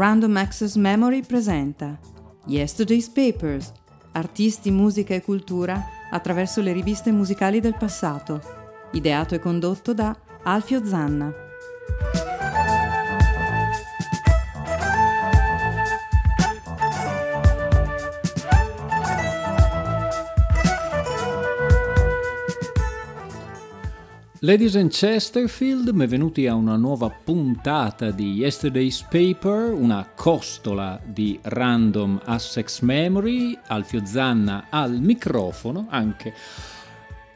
Random 0.00 0.34
Access 0.38 0.76
Memory 0.76 1.26
presenta 1.26 1.98
Yesterday's 2.46 3.10
Papers, 3.10 3.70
artisti, 4.12 4.70
musica 4.70 5.12
e 5.12 5.20
cultura 5.20 5.78
attraverso 6.10 6.62
le 6.62 6.72
riviste 6.72 7.12
musicali 7.12 7.60
del 7.60 7.76
passato, 7.76 8.40
ideato 8.92 9.34
e 9.34 9.38
condotto 9.40 9.92
da 9.92 10.16
Alfio 10.44 10.82
Zanna. 10.86 11.49
Ladies 24.42 24.74
and 24.74 24.90
Chesterfield, 24.90 25.90
benvenuti 25.90 26.46
a 26.46 26.54
una 26.54 26.76
nuova 26.76 27.10
puntata 27.10 28.10
di 28.10 28.36
Yesterday's 28.36 29.02
Paper, 29.02 29.70
una 29.74 30.08
costola 30.16 30.98
di 31.04 31.38
Random 31.42 32.18
Assex 32.24 32.80
Memory, 32.80 33.58
Alfio 33.66 34.00
Zanna 34.06 34.68
al 34.70 34.92
microfono 34.92 35.88
anche 35.90 36.32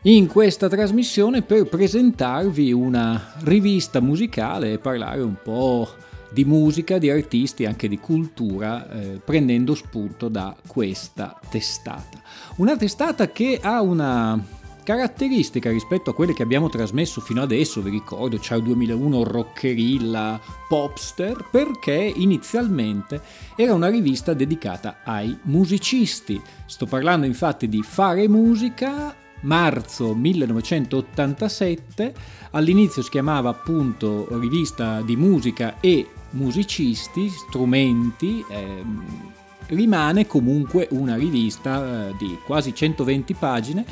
in 0.05 0.27
questa 0.29 0.67
trasmissione 0.71 1.43
per 1.43 1.69
presentarvi 1.69 2.73
una 2.73 3.35
rivista 3.41 4.01
musicale 4.01 4.73
e 4.73 4.79
parlare 4.79 5.21
un 5.21 5.37
po' 5.43 5.87
di 6.31 6.47
musica, 6.47 6.97
di 6.97 7.11
artisti, 7.11 7.67
anche 7.67 7.87
di 7.87 7.99
cultura, 7.99 8.91
eh, 8.91 9.21
prendendo 9.23 9.75
spunto 9.75 10.29
da 10.29 10.57
questa 10.67 11.39
testata. 11.51 12.23
Una 12.57 12.79
testata 12.79 13.29
che 13.29 13.61
ha 13.63 13.83
una 13.83 14.63
caratteristica 14.85 15.71
rispetto 15.71 16.11
a 16.11 16.15
quelle 16.15 16.35
che 16.35 16.45
abbiamo 16.45 16.69
trasmesso 16.69 17.21
fino 17.21 17.43
adesso, 17.43 17.83
vi 17.83 17.91
ricordo, 17.91 18.37
il 18.37 18.63
2001 18.63 19.25
Rockerilla 19.25 20.41
Popster, 20.69 21.49
perché 21.51 22.13
inizialmente 22.15 23.21
era 23.57 23.75
una 23.75 23.89
rivista 23.89 24.35
dedicata 24.35 24.99
ai 25.03 25.37
musicisti. 25.45 26.41
Sto 26.67 26.87
parlando 26.87 27.27
infatti 27.27 27.69
di 27.69 27.83
Fare 27.83 28.29
Musica, 28.29 29.13
marzo 29.41 30.15
1987, 30.15 32.15
all'inizio 32.53 33.03
si 33.03 33.11
chiamava 33.11 33.49
appunto 33.49 34.29
rivista 34.39 35.01
di 35.01 35.17
musica 35.17 35.81
e 35.81 36.09
musicisti, 36.31 37.29
strumenti, 37.31 38.45
ehm, 38.49 39.33
rimane 39.69 40.27
comunque 40.27 40.89
una 40.91 41.17
rivista 41.17 42.09
eh, 42.09 42.15
di 42.19 42.39
quasi 42.45 42.75
120 42.75 43.35
pagine 43.35 43.87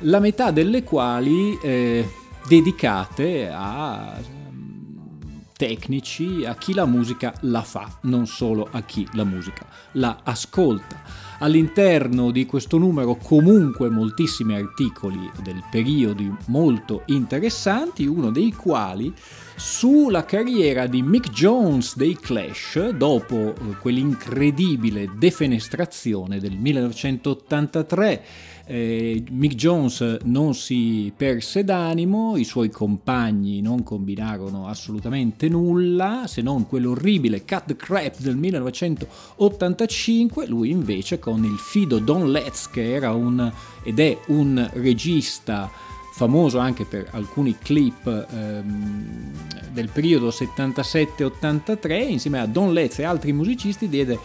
la 0.00 0.20
metà 0.20 0.50
delle 0.50 0.82
quali 0.82 1.58
eh, 1.60 2.06
dedicate 2.46 3.48
a 3.50 4.18
mm, 4.20 5.38
tecnici, 5.56 6.44
a 6.44 6.54
chi 6.54 6.74
la 6.74 6.86
musica 6.86 7.34
la 7.42 7.62
fa, 7.62 7.98
non 8.02 8.26
solo 8.26 8.68
a 8.70 8.82
chi 8.82 9.06
la 9.12 9.24
musica 9.24 9.66
la 9.92 10.20
ascolta. 10.22 11.24
All'interno 11.38 12.30
di 12.30 12.46
questo 12.46 12.78
numero 12.78 13.16
comunque 13.16 13.90
moltissimi 13.90 14.54
articoli 14.54 15.30
del 15.42 15.62
periodo 15.70 16.38
molto 16.46 17.02
interessanti, 17.06 18.06
uno 18.06 18.30
dei 18.30 18.52
quali 18.52 19.12
sulla 19.54 20.24
carriera 20.24 20.86
di 20.86 21.02
Mick 21.02 21.30
Jones 21.30 21.96
dei 21.96 22.16
Clash 22.16 22.90
dopo 22.90 23.54
eh, 23.54 23.76
quell'incredibile 23.80 25.10
defenestrazione 25.16 26.38
del 26.38 26.56
1983 26.56 28.24
eh, 28.66 29.22
Mick 29.30 29.54
Jones 29.54 30.18
non 30.24 30.54
si 30.54 31.12
perse 31.16 31.62
d'animo, 31.62 32.36
i 32.36 32.44
suoi 32.44 32.68
compagni 32.68 33.60
non 33.60 33.84
combinarono 33.84 34.66
assolutamente 34.66 35.48
nulla, 35.48 36.24
se 36.26 36.42
non 36.42 36.66
quell'orribile 36.66 37.44
Cut 37.44 37.66
the 37.66 37.76
Crap 37.76 38.18
del 38.18 38.34
1985, 38.36 40.46
lui 40.46 40.70
invece 40.70 41.20
con 41.20 41.44
il 41.44 41.58
fido 41.58 42.00
Don 42.00 42.28
Letts 42.30 42.70
che 42.70 42.92
era 42.92 43.12
un 43.12 43.52
ed 43.84 44.00
è 44.00 44.18
un 44.26 44.68
regista 44.74 45.70
famoso 46.16 46.58
anche 46.58 46.86
per 46.86 47.08
alcuni 47.12 47.56
clip 47.58 48.06
ehm, 48.06 49.30
del 49.70 49.90
periodo 49.90 50.30
77-83, 50.30 52.08
insieme 52.08 52.40
a 52.40 52.46
Don 52.46 52.72
Letts 52.72 52.98
e 52.98 53.04
altri 53.04 53.32
musicisti 53.32 53.88
diede 53.88 54.18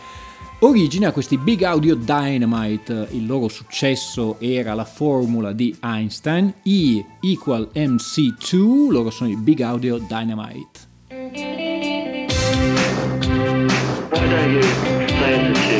origine 0.64 1.08
a 1.08 1.12
questi 1.12 1.38
Big 1.38 1.64
Audio 1.64 1.96
Dynamite. 1.96 3.08
Il 3.12 3.26
loro 3.26 3.48
successo 3.48 4.38
era 4.40 4.74
la 4.74 4.86
formula 4.86 5.52
di 5.54 5.76
Einstein, 5.82 6.54
E 6.64 7.06
equal 7.22 7.70
MC2, 7.74 8.92
loro 8.92 9.10
sono 9.10 9.30
i 9.30 9.36
Big 9.36 9.62
Audio 9.62 9.98
Dynamite. 9.98 10.90
Why 11.10 11.30
don't 14.28 14.52
you 14.52 14.62
play 15.18 15.38
the 15.38 15.54
two? 15.54 15.72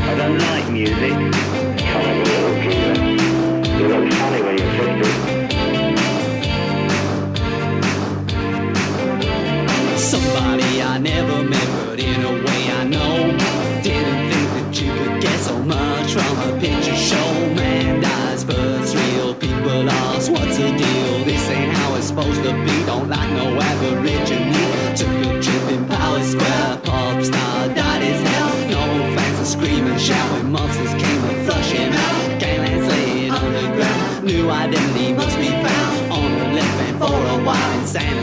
I 0.00 0.14
don't 0.16 0.38
like 0.38 0.70
music. 0.70 1.12
Of 1.12 2.06
a 2.06 2.14
little. 2.22 2.54
You 3.78 3.86
look 3.88 4.12
funny 4.12 4.40
when 4.42 4.56
you're 4.58 4.72
50. 4.72 5.10
Somebody 9.96 10.82
I 10.82 10.98
never 10.98 11.42
met, 11.42 11.68
but 11.86 11.98
in 12.00 12.24
a 12.24 12.30
way 12.44 12.59
from 16.12 16.38
a 16.38 16.60
picture 16.60 16.96
show. 16.96 17.30
Man 17.54 18.00
dies 18.00 18.44
first, 18.44 18.96
real 18.96 19.34
people 19.34 19.84
lost. 19.84 20.30
What's 20.30 20.56
the 20.56 20.70
deal? 20.70 21.24
This 21.24 21.48
ain't 21.50 21.72
how 21.72 21.94
it's 21.94 22.08
supposed 22.08 22.42
to 22.42 22.52
be. 22.64 22.84
Don't 22.84 23.08
like 23.08 23.30
no 23.30 23.46
aborigine. 23.60 24.52
Took 24.96 25.08
a 25.08 25.40
trip 25.40 25.70
in 25.70 25.86
Palace 25.86 26.32
Square. 26.32 26.80
Pop 26.84 27.22
star 27.22 27.68
died 27.68 28.02
as 28.02 28.20
hell. 28.28 28.52
No 28.74 29.16
fans 29.16 29.40
are 29.40 29.44
screaming, 29.44 29.98
shouting. 29.98 30.50
Monsters 30.50 30.94
came 31.02 31.22
and 31.30 31.46
flush 31.46 31.70
him 31.70 31.92
out. 31.92 32.40
Ganglands 32.40 32.88
laying 32.88 33.30
underground. 33.30 34.24
New 34.24 34.50
identity 34.50 35.12
must 35.12 35.36
be 35.38 35.48
found. 35.48 36.12
On 36.12 36.30
the 36.38 36.46
left 36.56 36.80
and 36.88 36.98
for 36.98 37.20
a 37.36 37.44
while. 37.44 37.80
Insanity, 37.80 38.19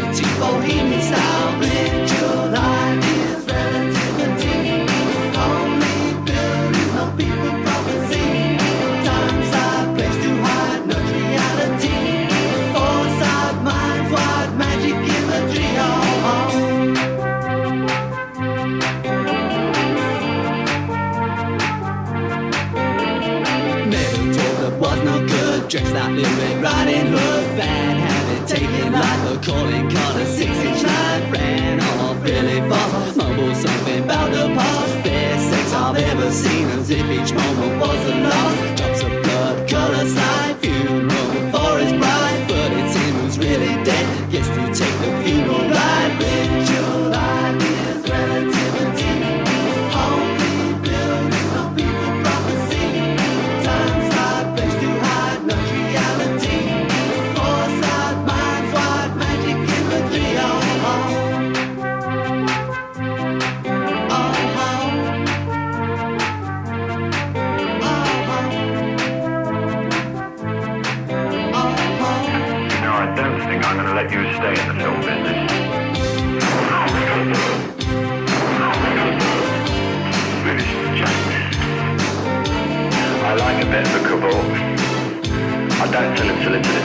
Dressed 25.69 25.93
like 25.93 26.11
Little 26.13 26.61
Riding 26.61 27.07
Hood 27.07 27.57
Bad 27.57 27.97
habit 27.97 28.47
taking 28.47 28.91
life 28.91 29.31
a 29.31 29.45
calling 29.45 29.89
card 29.89 30.21
A 30.21 30.25
six 30.25 30.49
inch 30.49 30.83
line. 30.83 31.31
Ran 31.31 31.81
off 31.81 32.23
really 32.23 32.61
fast 32.69 33.17
Mumble 33.17 33.53
something 33.55 34.03
about 34.03 34.31
the 34.31 34.47
past. 34.55 35.03
Best 35.03 35.49
sex 35.49 35.73
I've 35.73 35.97
ever 35.97 36.31
seen. 36.31 36.67
As 36.69 36.89
if 36.89 37.05
each 37.11 37.33
moment 37.33 37.81
was 37.81 38.05
a 38.05 38.15
loss 38.15 38.57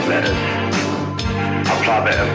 letters. 0.07 0.37
I 1.67 1.79
apply 1.79 1.97
a 1.97 2.05
bit 2.07 2.19
of 2.23 2.29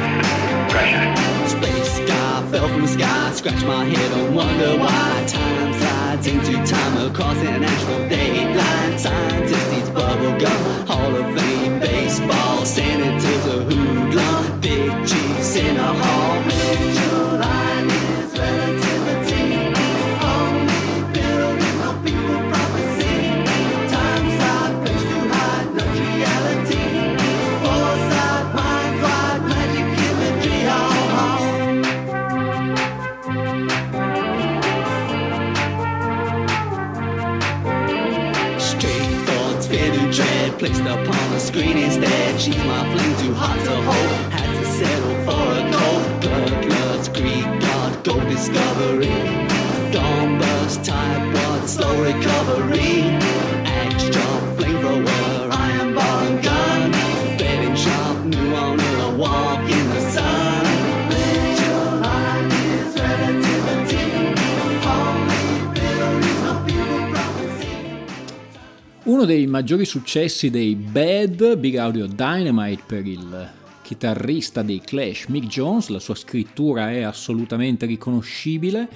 pressure. 0.71 1.05
Space 1.49 1.93
sky 2.01 2.47
fell 2.51 2.69
from 2.69 2.83
the 2.83 2.89
sky, 2.89 3.33
scratch 3.33 3.65
my 3.65 3.85
head 3.85 4.13
and 4.19 4.35
wonder 4.35 4.79
why 4.79 5.25
time 5.27 5.73
slides 5.75 6.27
into 6.27 6.55
time 6.67 6.97
across 7.07 7.37
an 7.39 7.65
astral 7.65 8.01
dateline. 8.09 8.99
Scientists 8.99 9.91
bubble 9.91 10.39
gum, 10.39 10.87
Hall 10.87 11.15
of 11.15 11.27
Fame 11.39 11.81
baseball, 11.81 12.65
senators 12.65 13.47
a 13.47 13.65
hoodlum, 13.69 14.61
big 14.61 14.91
cheese 15.07 15.57
in 15.57 15.77
a 15.77 15.95
hall. 15.95 16.29
Screen 41.49 41.79
instead. 41.79 42.39
She's 42.39 42.57
my 42.65 42.83
flame 42.93 43.17
too 43.17 43.35
hot 43.35 43.59
to 43.65 43.77
hold. 43.89 44.33
Had 44.33 44.51
to 44.61 44.67
settle 44.79 45.17
for 45.25 45.47
a 45.61 45.65
cold 45.73 46.21
blood, 46.21 46.67
blood's 46.67 47.09
Greek 47.09 47.49
god, 47.61 48.05
gold 48.05 48.29
discovery. 48.29 49.19
Dawn 49.91 50.39
bus 50.39 50.77
type 50.87 51.25
what 51.35 51.67
slow 51.67 52.03
recovery. 52.03 53.18
Uno 69.19 69.27
dei 69.27 69.49
maggiori 69.49 69.85
successi 69.85 70.49
dei 70.49 70.77
Bad 70.77 71.57
Big 71.57 71.75
Audio 71.75 72.07
Dynamite 72.07 72.83
per 72.87 73.05
il 73.05 73.51
chitarrista 73.83 74.63
dei 74.63 74.81
Clash 74.81 75.25
Mick 75.27 75.49
Jones, 75.49 75.89
la 75.89 75.99
sua 75.99 76.15
scrittura 76.15 76.93
è 76.93 77.03
assolutamente 77.03 77.85
riconoscibile. 77.85 78.89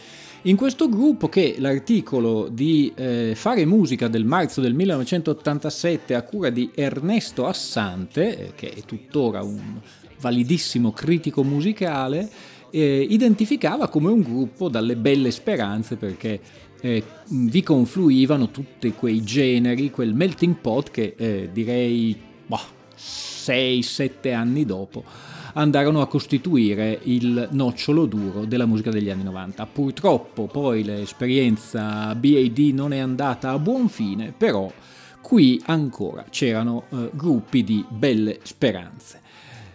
In 0.43 0.55
questo 0.55 0.89
gruppo 0.89 1.29
che 1.29 1.57
l'articolo 1.59 2.47
di 2.49 2.93
eh, 2.95 3.33
Fare 3.35 3.65
musica 3.65 4.07
del 4.07 4.25
marzo 4.25 4.61
del 4.61 4.75
1987 4.75 6.15
a 6.15 6.23
cura 6.23 6.51
di 6.51 6.71
Ernesto 6.73 7.49
Assante, 7.49 8.39
eh, 8.39 8.53
che 8.55 8.71
è 8.71 8.83
tuttora 8.85 9.43
un 9.43 9.81
validissimo 10.21 10.93
critico 10.93 11.43
musicale, 11.43 12.31
eh, 12.71 13.07
identificava 13.11 13.89
come 13.89 14.11
un 14.11 14.23
gruppo 14.23 14.69
dalle 14.69 14.95
belle 14.95 15.33
speranze 15.33 15.97
perché 15.97 16.41
eh, 16.83 17.03
vi 17.29 17.63
confluivano 17.63 18.51
tutti 18.51 18.93
quei 18.93 19.23
generi, 19.23 19.91
quel 19.91 20.15
melting 20.15 20.57
pot 20.57 20.91
che 20.91 21.15
eh, 21.17 21.49
direi 21.53 22.21
boh, 22.47 22.61
6-7 22.97 24.35
anni 24.35 24.65
dopo 24.65 25.05
andarono 25.55 26.01
a 26.01 26.07
costituire 26.07 26.99
il 27.05 27.49
nocciolo 27.53 28.07
duro 28.07 28.45
della 28.45 28.67
musica 28.67 28.91
degli 28.91 29.11
anni 29.11 29.23
90. 29.23 29.67
Purtroppo 29.67 30.47
poi 30.47 30.83
l'esperienza 30.83 32.15
BAD 32.15 32.59
non 32.73 32.93
è 32.93 32.99
andata 32.99 33.51
a 33.51 33.59
buon 33.59 33.89
fine, 33.89 34.33
però 34.37 34.71
qui 35.21 35.61
ancora 35.67 36.25
c'erano 36.31 36.85
eh, 36.91 37.11
gruppi 37.13 37.65
di 37.65 37.85
belle 37.89 38.41
speranze. 38.43 39.21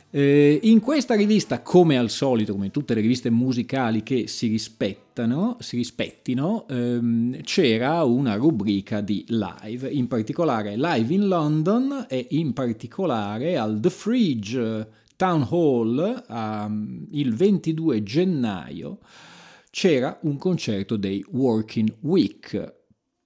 Eh, 0.09 0.59
in 0.63 0.79
questa 0.79 1.15
rivista, 1.15 1.61
come 1.61 1.97
al 1.97 2.09
solito, 2.09 2.53
come 2.53 2.65
in 2.65 2.71
tutte 2.71 2.93
le 2.93 3.01
riviste 3.01 3.29
musicali 3.29 4.03
che 4.03 4.27
si 4.27 4.47
rispettano, 4.47 5.06
si 5.59 5.77
rispettino, 5.77 6.67
ehm, 6.67 7.41
c'era 7.41 8.03
una 8.03 8.35
rubrica 8.35 9.01
di 9.01 9.25
live, 9.29 9.89
in 9.89 10.07
particolare 10.07 10.75
live 10.77 11.13
in 11.13 11.27
London 11.27 12.05
e 12.07 12.27
in 12.31 12.53
particolare 12.53 13.57
al 13.57 13.79
The 13.79 13.89
Fridge 13.89 14.87
Town 15.15 15.47
Hall 15.49 16.23
um, 16.29 17.07
il 17.11 17.33
22 17.33 18.03
gennaio 18.03 18.99
c'era 19.71 20.19
un 20.21 20.37
concerto 20.37 20.95
dei 20.95 21.25
Working 21.31 21.97
Week 22.01 22.75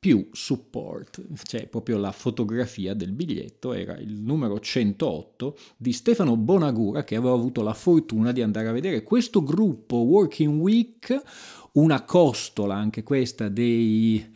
più 0.02 0.30
support, 0.32 1.22
cioè 1.44 1.68
proprio 1.68 2.00
la 2.00 2.12
fotografia 2.12 2.96
del 2.96 3.12
biglietto 3.12 3.74
era 3.74 3.96
il 3.98 4.20
numero 4.20 4.60
108 4.60 5.56
di 5.78 5.94
Stefano 5.94 6.36
Bonagura 6.38 7.04
che 7.04 7.16
aveva 7.16 7.36
avuto 7.36 7.62
la 7.62 7.76
fortuna 7.76 8.32
di 8.32 8.42
andare 8.42 8.68
a 8.68 8.72
vedere 8.72 9.04
questo 9.04 9.44
gruppo 9.44 9.98
Working 9.98 10.60
Week, 10.60 11.22
una 11.74 12.04
costola 12.04 12.76
anche 12.76 13.04
questa 13.04 13.48
dei 13.48 14.34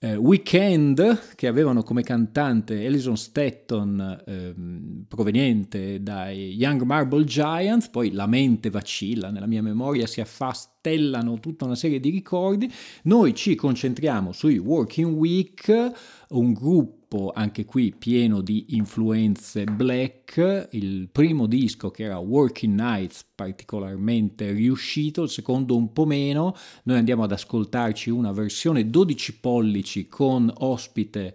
eh, 0.00 0.14
Weekend 0.14 1.34
che 1.34 1.48
avevano 1.48 1.82
come 1.82 2.02
cantante 2.02 2.86
Alison 2.86 3.16
Stetton 3.16 4.22
ehm, 4.24 5.04
proveniente 5.08 6.02
dai 6.02 6.54
Young 6.54 6.82
Marble 6.82 7.24
Giants, 7.24 7.88
poi 7.88 8.12
la 8.12 8.26
mente 8.26 8.70
vacilla, 8.70 9.30
nella 9.30 9.46
mia 9.46 9.62
memoria 9.62 10.06
si 10.06 10.20
affastellano 10.20 11.40
tutta 11.40 11.64
una 11.64 11.74
serie 11.74 11.98
di 11.98 12.10
ricordi, 12.10 12.72
noi 13.04 13.34
ci 13.34 13.56
concentriamo 13.56 14.32
sui 14.32 14.58
Working 14.58 15.16
Week, 15.16 15.92
un 16.28 16.52
gruppo 16.52 16.97
anche 17.32 17.64
qui 17.64 17.94
pieno 17.96 18.42
di 18.42 18.66
influenze 18.70 19.64
black, 19.64 20.68
il 20.72 21.08
primo 21.10 21.46
disco 21.46 21.90
che 21.90 22.04
era 22.04 22.18
Working 22.18 22.78
Nights 22.78 23.24
particolarmente 23.34 24.52
riuscito, 24.52 25.22
il 25.22 25.30
secondo 25.30 25.74
un 25.74 25.92
po' 25.92 26.04
meno, 26.04 26.54
noi 26.84 26.98
andiamo 26.98 27.22
ad 27.22 27.32
ascoltarci 27.32 28.10
una 28.10 28.32
versione 28.32 28.90
12 28.90 29.38
pollici 29.38 30.08
con 30.08 30.52
ospite 30.58 31.34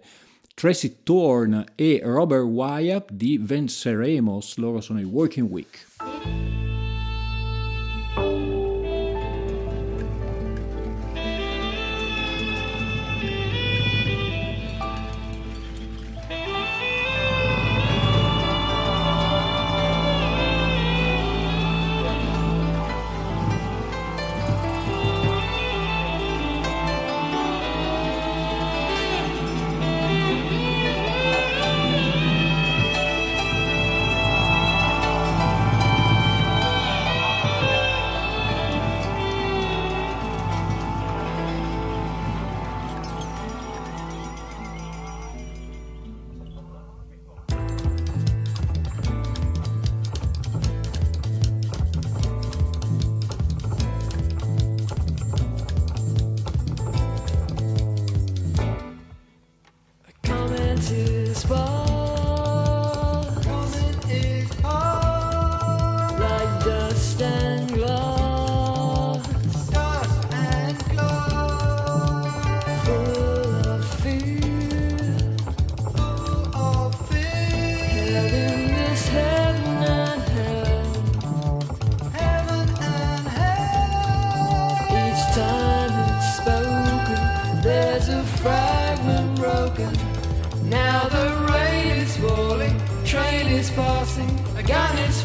Tracy 0.54 0.98
Thorne 1.02 1.64
e 1.74 2.00
Robert 2.04 2.44
Wyatt 2.44 3.10
di 3.10 3.38
Venceremos, 3.42 4.56
loro 4.56 4.80
sono 4.80 5.00
i 5.00 5.04
Working 5.04 5.50
Week. 5.50 6.63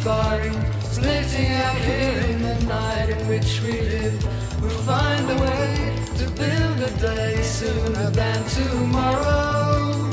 Firing, 0.04 0.54
splitting 0.82 1.52
up 1.52 1.76
here 1.78 2.20
in 2.32 2.42
the 2.42 2.56
night 2.66 3.10
in 3.10 3.28
which 3.28 3.62
we 3.62 3.74
live. 3.82 4.62
We'll 4.62 4.70
find 4.70 5.30
a 5.30 5.36
way 5.36 5.96
to 6.20 6.26
build 6.32 6.80
a 6.80 6.92
day 7.02 7.42
sooner 7.42 8.10
than 8.12 8.44
tomorrow. 8.46 10.09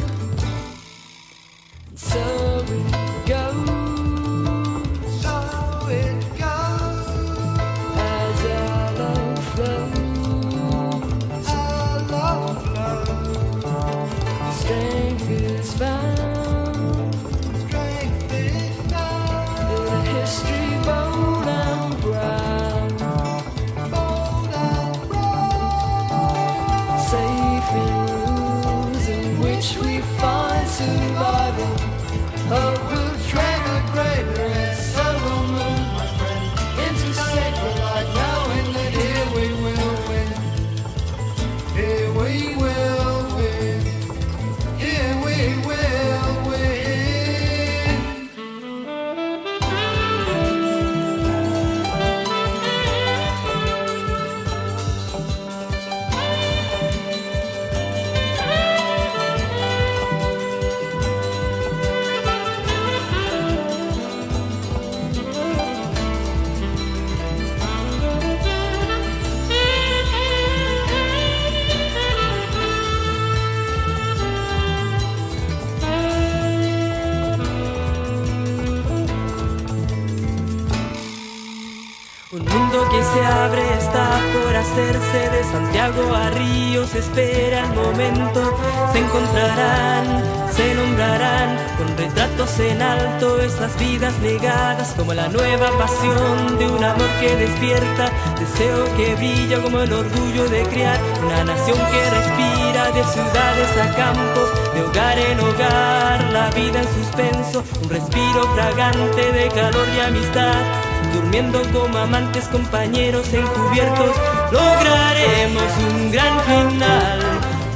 De 85.17 85.45
Santiago 85.45 86.15
a 86.15 86.29
Río, 86.31 86.87
se 86.87 86.99
espera 86.99 87.65
el 87.65 87.75
momento, 87.75 88.55
se 88.93 88.99
encontrarán, 88.99 90.23
se 90.53 90.75
nombrarán 90.75 91.57
con 91.79 91.97
retratos 91.97 92.61
en 92.61 92.83
alto 92.83 93.41
esas 93.41 93.79
vidas 93.79 94.13
negadas 94.19 94.93
como 94.95 95.15
la 95.15 95.29
nueva 95.29 95.71
pasión 95.79 96.59
de 96.59 96.69
un 96.69 96.85
amor 96.85 97.09
que 97.19 97.35
despierta, 97.35 98.11
deseo 98.39 98.85
que 98.97 99.15
brilla 99.15 99.63
como 99.63 99.81
el 99.81 99.93
orgullo 99.93 100.49
de 100.49 100.63
criar 100.65 101.01
una 101.25 101.45
nación 101.45 101.79
que 101.79 102.11
respira 102.11 102.91
de 102.93 103.05
ciudades 103.05 103.71
a 103.83 103.97
campos, 103.97 104.51
de 104.75 104.83
hogar 104.83 105.19
en 105.19 105.41
hogar, 105.41 106.25
la 106.31 106.51
vida 106.51 106.81
en 106.81 106.89
suspenso, 106.95 107.65
un 107.83 107.89
respiro 107.89 108.43
fragante 108.55 109.33
de 109.33 109.49
calor 109.49 109.87
y 109.97 110.01
amistad 110.01 110.86
durmiendo 111.13 111.63
como 111.73 111.99
amantes, 111.99 112.45
compañeros 112.49 113.33
encubiertos, 113.33 114.17
lograremos 114.51 115.73
un 115.91 116.11
gran 116.11 116.41
final. 116.45 117.21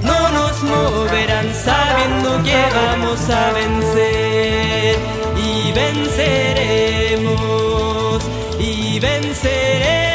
No 0.03 0.31
nos 0.31 0.63
moverán 0.63 1.55
sabiendo 1.55 2.43
que 2.43 2.63
vamos 2.75 3.29
a 3.31 3.53
vencer 3.53 4.97
y 5.37 5.73
venceremos 5.73 7.41
y 8.59 8.99
venceremos. 9.01 10.11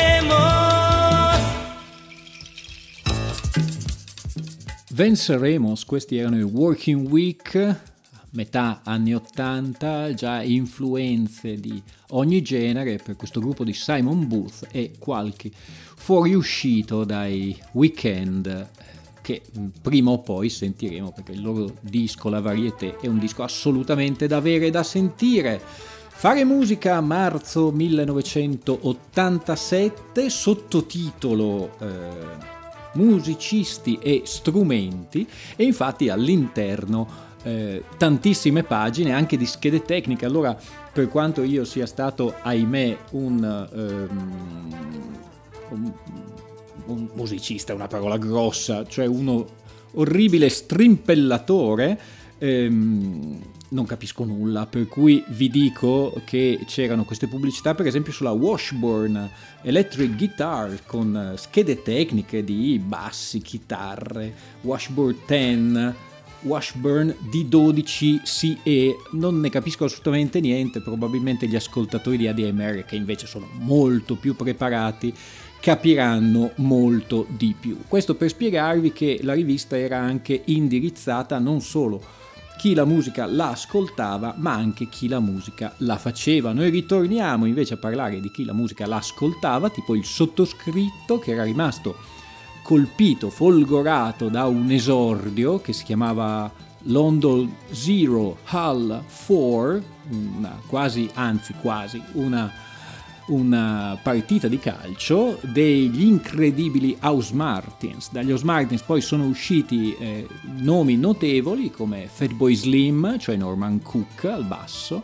Venceremos, 4.89 5.85
questi 5.85 6.19
erano 6.19 6.37
i 6.37 6.43
Working 6.43 7.11
Week 7.11 7.53
metà 8.35 8.81
anni 8.83 9.15
80, 9.15 10.13
già 10.13 10.43
influenze 10.43 11.59
di 11.59 11.81
ogni 12.09 12.41
genere 12.41 12.99
per 13.03 13.15
questo 13.15 13.39
gruppo 13.39 13.63
di 13.63 13.73
Simon 13.73 14.27
Booth 14.27 14.67
e 14.71 14.91
qualche 14.99 15.49
fuoriuscito 15.95 17.03
dai 17.03 17.59
weekend 17.71 18.69
che 19.21 19.41
prima 19.81 20.11
o 20.11 20.19
poi 20.19 20.49
sentiremo 20.49 21.11
perché 21.11 21.31
il 21.31 21.41
loro 21.41 21.77
disco 21.81 22.29
La 22.29 22.41
Varieté 22.41 22.99
è 22.99 23.07
un 23.07 23.17
disco 23.17 23.41
assolutamente 23.41 24.27
da 24.27 24.37
avere 24.37 24.67
e 24.67 24.71
da 24.71 24.83
sentire. 24.83 25.59
Fare 26.17 26.45
musica 26.45 27.01
marzo 27.01 27.71
1987, 27.71 30.29
sottotitolo 30.29 31.77
eh, 31.79 32.53
Musicisti 32.93 33.99
e 34.01 34.21
strumenti 34.25 35.27
e 35.55 35.65
infatti 35.65 36.07
all'interno 36.09 37.24
eh, 37.45 37.83
tantissime 37.97 38.63
pagine 38.63 39.13
anche 39.13 39.37
di 39.37 39.45
schede 39.45 39.83
tecniche. 39.83 40.25
Allora, 40.25 40.57
per 40.91 41.07
quanto 41.09 41.43
io 41.43 41.63
sia 41.63 41.85
stato, 41.85 42.33
ahimè, 42.41 42.97
un, 43.11 43.67
um, 45.69 45.93
un, 46.87 47.09
musicista, 47.13 47.75
una 47.75 47.87
parola 47.87 48.17
grossa, 48.17 48.83
cioè 48.87 49.05
uno 49.05 49.45
orribile 49.91 50.49
strimpellatore, 50.49 51.99
ehm, 52.39 53.41
non 53.69 53.85
capisco 53.85 54.23
nulla, 54.23 54.65
per 54.65 54.87
cui 54.87 55.23
vi 55.27 55.49
dico 55.49 56.19
che 56.25 56.59
c'erano 56.65 57.05
queste 57.05 57.27
pubblicità 57.27 57.75
per 57.75 57.85
esempio 57.85 58.11
sulla 58.11 58.31
Washburn 58.31 59.29
Electric 59.61 60.15
Guitar 60.15 60.79
con 60.85 61.33
schede 61.35 61.81
tecniche 61.83 62.43
di 62.43 62.81
bassi, 62.83 63.39
chitarre, 63.41 64.33
Washburn 64.61 65.17
10, 65.27 65.93
Washburn 66.45 67.13
D12 67.29 68.21
CE, 68.23 68.95
non 69.11 69.39
ne 69.39 69.49
capisco 69.49 69.85
assolutamente 69.85 70.39
niente, 70.39 70.81
probabilmente 70.81 71.47
gli 71.47 71.55
ascoltatori 71.55 72.17
di 72.17 72.27
ADMR 72.27 72.85
che 72.85 72.95
invece 72.95 73.27
sono 73.27 73.47
molto 73.59 74.15
più 74.15 74.35
preparati 74.35 75.13
capiranno 75.59 76.51
molto 76.55 77.25
di 77.29 77.55
più. 77.59 77.79
Questo 77.87 78.15
per 78.15 78.29
spiegarvi 78.29 78.91
che 78.91 79.19
la 79.23 79.33
rivista 79.33 79.77
era 79.77 79.97
anche 79.97 80.43
indirizzata 80.45 81.39
non 81.39 81.61
solo 81.61 82.01
a 82.01 82.57
chi 82.57 82.73
la 82.73 82.85
musica 82.85 83.25
la 83.25 83.49
ascoltava, 83.49 84.33
ma 84.37 84.53
anche 84.53 84.87
chi 84.87 85.07
la 85.07 85.19
musica 85.19 85.73
la 85.77 85.97
faceva. 85.97 86.53
Noi 86.53 86.69
ritorniamo 86.69 87.45
invece 87.45 87.73
a 87.73 87.77
parlare 87.77 88.19
di 88.19 88.31
chi 88.31 88.45
la 88.45 88.53
musica 88.53 88.87
la 88.87 88.97
ascoltava, 88.97 89.69
tipo 89.69 89.93
il 89.93 90.05
sottoscritto 90.05 91.19
che 91.19 91.31
era 91.31 91.43
rimasto 91.43 91.95
colpito, 92.65 93.29
folgorato 93.29 94.27
da 94.27 94.47
un 94.47 94.71
esordio 94.71 95.61
che 95.61 95.71
si 95.71 95.83
chiamava 95.83 96.51
London 96.85 97.57
Zero 97.69 98.39
Hull 98.49 99.03
4, 99.27 99.83
una, 100.09 100.59
quasi, 100.65 101.07
anzi 101.13 101.53
quasi, 101.61 102.01
una, 102.13 102.51
una 103.27 103.99
partita 104.01 104.47
di 104.47 104.57
calcio 104.57 105.37
degli 105.41 106.07
incredibili 106.07 106.97
House 107.01 107.35
Martins. 107.35 108.09
Dagli 108.11 108.31
House 108.31 108.43
Martins 108.45 108.81
poi 108.81 109.01
sono 109.01 109.27
usciti 109.27 109.95
eh, 109.99 110.27
nomi 110.55 110.97
notevoli 110.97 111.69
come 111.69 112.09
Fatboy 112.11 112.55
Slim, 112.55 113.19
cioè 113.19 113.35
Norman 113.35 113.79
Cook 113.83 114.25
al 114.25 114.43
basso, 114.43 115.03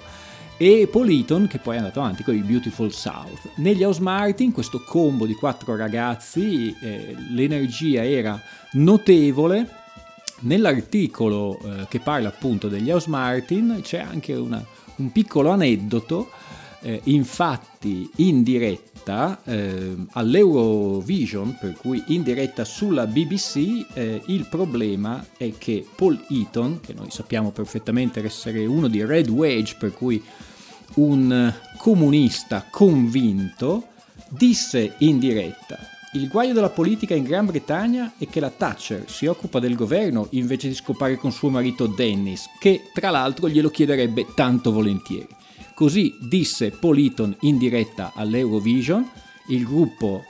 e 0.63 0.85
Paul 0.85 1.09
Eaton 1.09 1.47
che 1.47 1.57
poi 1.57 1.73
è 1.73 1.77
andato 1.79 2.01
avanti 2.01 2.21
con 2.21 2.35
il 2.35 2.43
Beautiful 2.43 2.93
South. 2.93 3.49
Negli 3.55 3.83
House 3.83 3.99
Martin, 3.99 4.51
questo 4.51 4.83
combo 4.83 5.25
di 5.25 5.33
quattro 5.33 5.75
ragazzi, 5.75 6.71
eh, 6.79 7.15
l'energia 7.31 8.05
era 8.05 8.39
notevole. 8.73 9.67
Nell'articolo 10.41 11.57
eh, 11.57 11.87
che 11.89 11.99
parla 11.99 12.27
appunto 12.27 12.67
degli 12.67 12.91
House 12.91 13.09
Martin 13.09 13.79
c'è 13.81 14.01
anche 14.01 14.35
una, 14.35 14.63
un 14.97 15.11
piccolo 15.11 15.49
aneddoto, 15.49 16.29
eh, 16.81 17.01
infatti 17.05 18.07
in 18.17 18.43
diretta 18.43 19.41
eh, 19.43 19.95
all'Eurovision, 20.11 21.57
per 21.59 21.73
cui 21.73 22.03
in 22.09 22.21
diretta 22.21 22.65
sulla 22.65 23.07
BBC, 23.07 23.87
eh, 23.93 24.21
il 24.27 24.45
problema 24.47 25.25
è 25.37 25.53
che 25.57 25.83
Paul 25.95 26.23
Eaton, 26.29 26.81
che 26.81 26.93
noi 26.93 27.09
sappiamo 27.09 27.49
perfettamente 27.49 28.23
essere 28.23 28.63
uno 28.67 28.87
di 28.87 29.03
Red 29.03 29.27
Wedge, 29.27 29.75
per 29.79 29.91
cui 29.91 30.23
un 30.95 31.53
comunista 31.77 32.65
convinto, 32.69 33.87
disse 34.29 34.95
in 34.99 35.19
diretta 35.19 35.91
il 36.13 36.27
guaio 36.27 36.53
della 36.53 36.69
politica 36.69 37.15
in 37.15 37.23
Gran 37.23 37.45
Bretagna 37.45 38.13
è 38.17 38.27
che 38.27 38.41
la 38.41 38.49
Thatcher 38.49 39.09
si 39.09 39.27
occupa 39.27 39.59
del 39.59 39.75
governo 39.75 40.27
invece 40.31 40.67
di 40.67 40.73
scopare 40.73 41.15
con 41.15 41.31
suo 41.31 41.49
marito 41.49 41.87
Dennis, 41.87 42.49
che 42.59 42.89
tra 42.93 43.11
l'altro 43.11 43.47
glielo 43.47 43.69
chiederebbe 43.69 44.27
tanto 44.35 44.73
volentieri. 44.73 45.29
Così 45.73 46.17
disse 46.19 46.71
Politon 46.71 47.33
in 47.41 47.57
diretta 47.57 48.11
all'Eurovision, 48.13 49.09
il 49.47 49.63
gruppo 49.63 50.25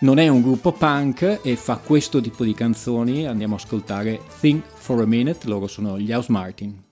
non 0.00 0.18
è 0.18 0.28
un 0.28 0.42
gruppo 0.42 0.72
punk 0.72 1.40
e 1.42 1.56
fa 1.56 1.78
questo 1.78 2.20
tipo 2.20 2.44
di 2.44 2.52
canzoni, 2.52 3.26
andiamo 3.26 3.54
a 3.54 3.56
ascoltare 3.56 4.20
Think 4.40 4.62
for 4.74 5.00
a 5.00 5.06
Minute, 5.06 5.48
loro 5.48 5.66
sono 5.68 5.98
gli 5.98 6.12
House 6.12 6.30
Martin. 6.30 6.87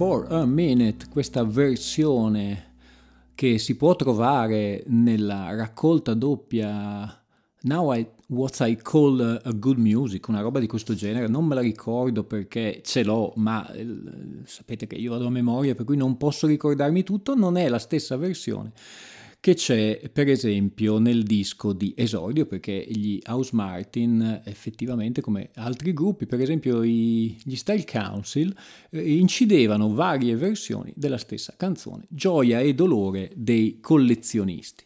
For 0.00 0.24
a 0.30 0.46
Minute, 0.46 1.08
questa 1.10 1.44
versione 1.44 2.76
che 3.34 3.58
si 3.58 3.76
può 3.76 3.94
trovare 3.96 4.82
nella 4.86 5.54
raccolta 5.54 6.14
doppia 6.14 7.22
Now 7.64 7.92
I, 7.92 8.08
What 8.28 8.56
I 8.60 8.78
Call 8.80 9.42
a 9.44 9.50
Good 9.52 9.76
Music, 9.76 10.26
una 10.28 10.40
roba 10.40 10.58
di 10.58 10.66
questo 10.66 10.94
genere, 10.94 11.28
non 11.28 11.44
me 11.44 11.54
la 11.54 11.60
ricordo 11.60 12.24
perché 12.24 12.80
ce 12.82 13.04
l'ho, 13.04 13.34
ma 13.36 13.70
eh, 13.72 13.86
sapete 14.44 14.86
che 14.86 14.94
io 14.94 15.10
vado 15.10 15.26
a 15.26 15.30
memoria 15.30 15.74
per 15.74 15.84
cui 15.84 15.98
non 15.98 16.16
posso 16.16 16.46
ricordarmi 16.46 17.02
tutto, 17.02 17.34
non 17.34 17.58
è 17.58 17.68
la 17.68 17.78
stessa 17.78 18.16
versione 18.16 18.72
che 19.40 19.54
c'è 19.54 20.10
per 20.12 20.28
esempio 20.28 20.98
nel 20.98 21.22
disco 21.22 21.72
di 21.72 21.94
esordio 21.96 22.44
perché 22.44 22.86
gli 22.86 23.18
House 23.26 23.50
Martin 23.54 24.42
effettivamente 24.44 25.22
come 25.22 25.48
altri 25.54 25.94
gruppi 25.94 26.26
per 26.26 26.42
esempio 26.42 26.82
i, 26.82 27.34
gli 27.42 27.56
Style 27.56 27.86
Council 27.90 28.54
eh, 28.90 29.16
incidevano 29.16 29.94
varie 29.94 30.36
versioni 30.36 30.92
della 30.94 31.16
stessa 31.16 31.54
canzone 31.56 32.04
Gioia 32.10 32.60
e 32.60 32.74
dolore 32.74 33.30
dei 33.34 33.78
collezionisti. 33.80 34.84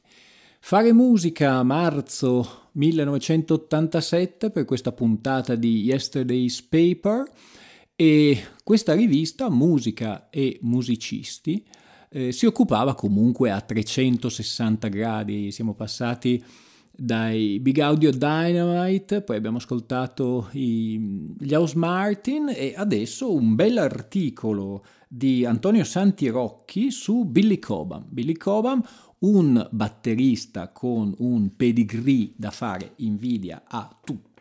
Fare 0.60 0.92
musica 0.92 1.56
a 1.56 1.62
marzo 1.64 2.68
1987 2.72 4.50
per 4.50 4.64
questa 4.64 4.92
puntata 4.92 5.56
di 5.56 5.82
Yesterday's 5.82 6.62
Paper 6.62 7.24
e 7.96 8.42
questa 8.62 8.94
rivista 8.94 9.50
Musica 9.50 10.30
e 10.30 10.58
Musicisti 10.62 11.62
eh, 12.14 12.30
si 12.30 12.46
occupava 12.46 12.94
comunque 12.94 13.50
a 13.50 13.60
360 13.60 14.86
gradi, 14.86 15.50
siamo 15.50 15.74
passati 15.74 16.42
dai 16.96 17.58
Big 17.58 17.80
Audio 17.80 18.12
Dynamite, 18.12 19.22
poi 19.22 19.34
abbiamo 19.34 19.56
ascoltato 19.56 20.48
i, 20.52 21.34
gli 21.36 21.52
House 21.52 21.76
Martin 21.76 22.52
e 22.54 22.72
adesso 22.76 23.34
un 23.34 23.56
bel 23.56 23.78
articolo 23.78 24.84
di 25.08 25.44
Antonio 25.44 25.82
Santirocchi 25.82 26.92
su 26.92 27.24
Billy 27.24 27.58
Cobham. 27.58 28.04
Billy 28.08 28.34
Cobham, 28.34 28.80
un 29.20 29.66
batterista 29.72 30.68
con 30.68 31.12
un 31.18 31.56
pedigree 31.56 32.32
da 32.36 32.52
fare 32.52 32.92
invidia 32.98 33.64
a 33.66 33.98
tutti, 34.04 34.33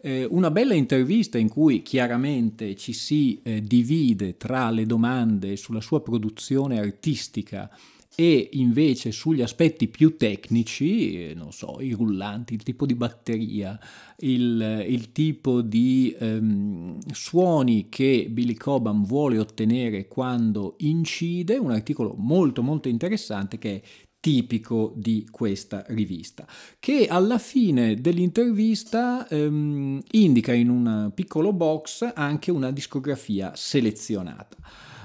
eh, 0.00 0.26
una 0.28 0.50
bella 0.50 0.74
intervista 0.74 1.38
in 1.38 1.48
cui 1.48 1.82
chiaramente 1.82 2.76
ci 2.76 2.92
si 2.92 3.40
eh, 3.42 3.62
divide 3.62 4.36
tra 4.36 4.70
le 4.70 4.84
domande 4.84 5.56
sulla 5.56 5.80
sua 5.80 6.02
produzione 6.02 6.78
artistica 6.78 7.70
e 8.16 8.50
invece 8.52 9.10
sugli 9.10 9.42
aspetti 9.42 9.88
più 9.88 10.16
tecnici, 10.16 11.30
eh, 11.30 11.34
non 11.34 11.52
so, 11.52 11.78
i 11.80 11.92
rullanti, 11.92 12.54
il 12.54 12.62
tipo 12.62 12.86
di 12.86 12.94
batteria, 12.94 13.78
il, 14.18 14.84
il 14.86 15.10
tipo 15.10 15.62
di 15.62 16.14
ehm, 16.16 16.98
suoni 17.10 17.88
che 17.88 18.28
Billy 18.30 18.54
Cobham 18.54 19.04
vuole 19.04 19.38
ottenere 19.38 20.06
quando 20.06 20.76
incide, 20.78 21.56
un 21.56 21.72
articolo 21.72 22.14
molto 22.16 22.62
molto 22.62 22.88
interessante 22.88 23.58
che 23.58 23.74
è 23.74 23.82
tipico 24.24 24.94
di 24.96 25.28
questa 25.30 25.84
rivista, 25.88 26.46
che 26.78 27.08
alla 27.08 27.36
fine 27.36 28.00
dell'intervista 28.00 29.28
ehm, 29.28 30.00
indica 30.12 30.54
in 30.54 30.70
un 30.70 31.12
piccolo 31.14 31.52
box 31.52 32.10
anche 32.14 32.50
una 32.50 32.70
discografia 32.70 33.52
selezionata. 33.54 34.56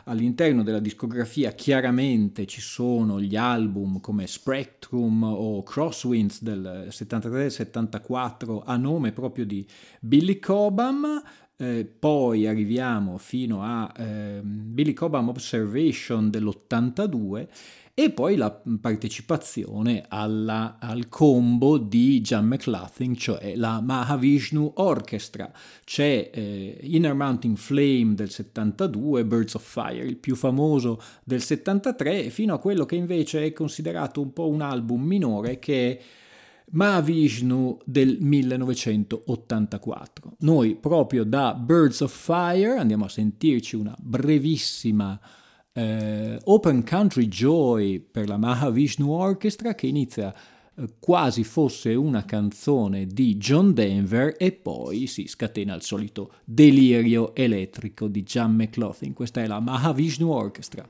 All'interno 0.06 0.64
della 0.64 0.80
discografia 0.80 1.52
chiaramente 1.52 2.46
ci 2.46 2.62
sono 2.62 3.20
gli 3.20 3.36
album 3.36 4.00
come 4.00 4.26
Spectrum 4.26 5.22
o 5.24 5.64
Crosswinds 5.64 6.42
del 6.42 6.88
73-74 6.90 8.62
a 8.64 8.78
nome 8.78 9.12
proprio 9.12 9.46
di 9.46 9.68
Billy 10.00 10.40
Cobham, 10.40 11.22
eh, 11.58 11.84
poi 11.84 12.48
arriviamo 12.48 13.18
fino 13.18 13.64
a 13.64 13.92
eh, 13.98 14.40
Billy 14.42 14.94
Cobham 14.94 15.28
Observation 15.28 16.30
dell'82 16.30 17.48
e 18.02 18.12
poi 18.12 18.38
la 18.38 18.50
partecipazione 18.80 20.06
alla, 20.08 20.78
al 20.80 21.10
combo 21.10 21.78
di 21.78 22.22
John 22.22 22.46
McLaughlin, 22.46 23.14
cioè 23.14 23.58
la 23.58 23.82
Mahavishnu 23.82 24.72
Orchestra. 24.76 25.52
C'è 25.84 26.30
eh, 26.34 26.78
Inner 26.84 27.14
Mountain 27.14 27.58
Flame 27.58 28.14
del 28.16 28.30
72, 28.30 29.26
Birds 29.26 29.56
of 29.56 29.70
Fire, 29.70 30.06
il 30.06 30.16
più 30.16 30.38
famoso 30.38 31.02
del 31.26 31.42
73, 31.42 32.30
fino 32.30 32.54
a 32.54 32.60
quello 32.60 32.86
che 32.86 32.96
invece 32.96 33.44
è 33.44 33.52
considerato 33.52 34.22
un 34.22 34.32
po' 34.32 34.48
un 34.48 34.62
album 34.62 35.04
minore 35.04 35.60
che 35.60 35.92
è 35.92 36.00
Mahavishnu 36.72 37.80
del 37.84 38.16
1984. 38.18 40.36
Noi 40.40 40.78
proprio 40.78 41.26
da 41.26 41.54
Birds 41.54 42.00
of 42.00 42.14
Fire 42.14 42.78
andiamo 42.78 43.04
a 43.04 43.10
sentirci 43.10 43.76
una 43.76 43.94
brevissima 44.00 45.20
eh, 45.74 46.40
Open 46.44 46.84
Country 46.84 47.28
Joy 47.28 48.00
per 48.00 48.28
la 48.28 48.38
Mahavishnu 48.38 49.10
Orchestra 49.10 49.76
che 49.76 49.88
inizia 49.88 50.34
eh, 50.76 50.96
quasi 51.00 51.44
fosse 51.44 51.94
una 51.94 52.26
canzone 52.26 53.06
di 53.06 53.38
John 53.38 53.74
Denver 53.74 54.36
e 54.38 54.52
poi 54.52 55.08
si 55.08 55.28
scatena 55.28 55.76
il 55.76 55.82
solito 55.82 56.34
delirio 56.44 57.36
elettrico 57.36 58.08
di 58.08 58.24
John 58.24 58.56
McLaughlin. 58.56 59.14
Questa 59.14 59.42
è 59.42 59.48
la 59.48 59.60
Mahavishnu 59.60 60.30
Orchestra. 60.30 60.88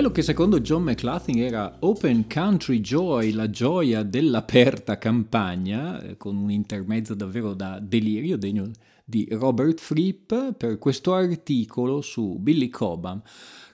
Quello 0.00 0.14
che 0.14 0.22
secondo 0.22 0.60
John 0.60 0.84
McLaughlin 0.84 1.42
era 1.42 1.76
Open 1.80 2.26
Country 2.26 2.80
Joy, 2.80 3.32
la 3.32 3.50
gioia 3.50 4.02
dell'aperta 4.02 4.96
campagna, 4.96 6.00
eh, 6.00 6.16
con 6.16 6.36
un 6.36 6.50
intermezzo 6.50 7.12
davvero 7.12 7.52
da 7.52 7.78
delirio 7.80 8.38
degno 8.38 8.70
di 9.04 9.28
Robert 9.32 9.78
Fripp, 9.78 10.32
per 10.56 10.78
questo 10.78 11.12
articolo 11.12 12.00
su 12.00 12.38
Billy 12.38 12.70
Cobham 12.70 13.20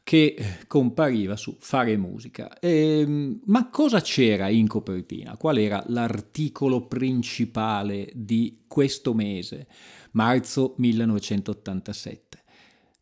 che 0.02 0.34
eh, 0.36 0.66
compariva 0.66 1.36
su 1.36 1.54
Fare 1.60 1.96
Musica. 1.96 2.58
E, 2.58 3.38
ma 3.44 3.70
cosa 3.70 4.00
c'era 4.00 4.48
in 4.48 4.66
copertina? 4.66 5.36
Qual 5.36 5.56
era 5.58 5.84
l'articolo 5.86 6.88
principale 6.88 8.10
di 8.12 8.64
questo 8.66 9.14
mese, 9.14 9.68
marzo 10.10 10.74
1987? 10.78 12.42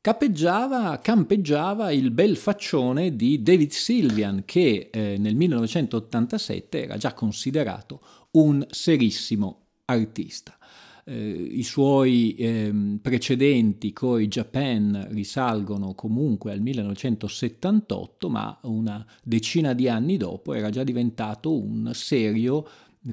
Capeggiava, 0.04 0.98
campeggiava 0.98 1.90
il 1.90 2.10
bel 2.10 2.36
faccione 2.36 3.16
di 3.16 3.42
David 3.42 3.70
Sylvian 3.70 4.42
che 4.44 4.90
eh, 4.92 5.16
nel 5.18 5.34
1987 5.34 6.82
era 6.82 6.98
già 6.98 7.14
considerato 7.14 8.02
un 8.32 8.66
serissimo 8.68 9.68
artista. 9.86 10.58
Eh, 11.06 11.14
I 11.14 11.62
suoi 11.62 12.34
eh, 12.34 12.98
precedenti 13.00 13.94
coi 13.94 14.28
Japan 14.28 15.08
risalgono 15.10 15.94
comunque 15.94 16.52
al 16.52 16.60
1978, 16.60 18.28
ma 18.28 18.58
una 18.64 19.06
decina 19.22 19.72
di 19.72 19.88
anni 19.88 20.18
dopo 20.18 20.52
era 20.52 20.68
già 20.68 20.84
diventato 20.84 21.58
un 21.58 21.92
serio 21.94 22.66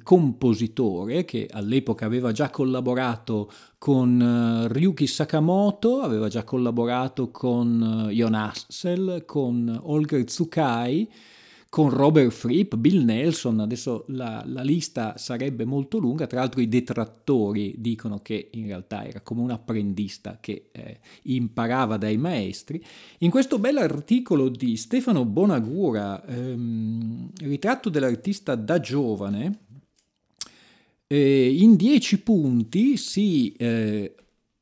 compositore 0.03 1.25
che 1.25 1.47
all'epoca 1.51 2.05
aveva 2.05 2.31
già 2.31 2.49
collaborato 2.49 3.51
con 3.77 4.19
uh, 4.19 4.71
Ryuki 4.71 5.07
Sakamoto, 5.07 6.01
aveva 6.01 6.27
già 6.27 6.43
collaborato 6.43 7.31
con 7.31 8.07
Jon 8.11 8.33
Hassel, 8.33 9.23
con 9.25 9.79
Holger 9.81 10.23
Tsukai, 10.23 11.09
con 11.71 11.89
Robert 11.89 12.31
Fripp, 12.31 12.75
Bill 12.75 13.05
Nelson, 13.05 13.61
adesso 13.61 14.03
la, 14.09 14.43
la, 14.45 14.61
lista 14.61 15.17
sarebbe 15.17 15.63
molto 15.63 15.99
lunga, 15.99 16.27
tra 16.27 16.41
l'altro 16.41 16.59
i 16.59 16.67
detrattori 16.67 17.75
dicono 17.77 18.19
che 18.21 18.49
in 18.51 18.65
realtà 18.65 19.05
era 19.05 19.21
come 19.21 19.39
un 19.39 19.51
apprendista 19.51 20.37
che 20.41 20.67
eh, 20.73 20.99
imparava 21.23 21.95
dai 21.95 22.17
maestri. 22.17 22.83
In 23.19 23.29
questo 23.29 23.57
bell'articolo 23.57 24.49
di 24.49 24.75
Stefano 24.75 25.23
Bonagura, 25.23 26.21
ehm, 26.25 27.29
ritratto 27.43 27.89
dell'artista 27.89 28.55
da 28.55 28.81
giovane, 28.81 29.59
eh, 31.11 31.57
in 31.59 31.75
dieci 31.75 32.21
punti 32.21 32.95
si 32.95 33.51
eh, 33.57 34.15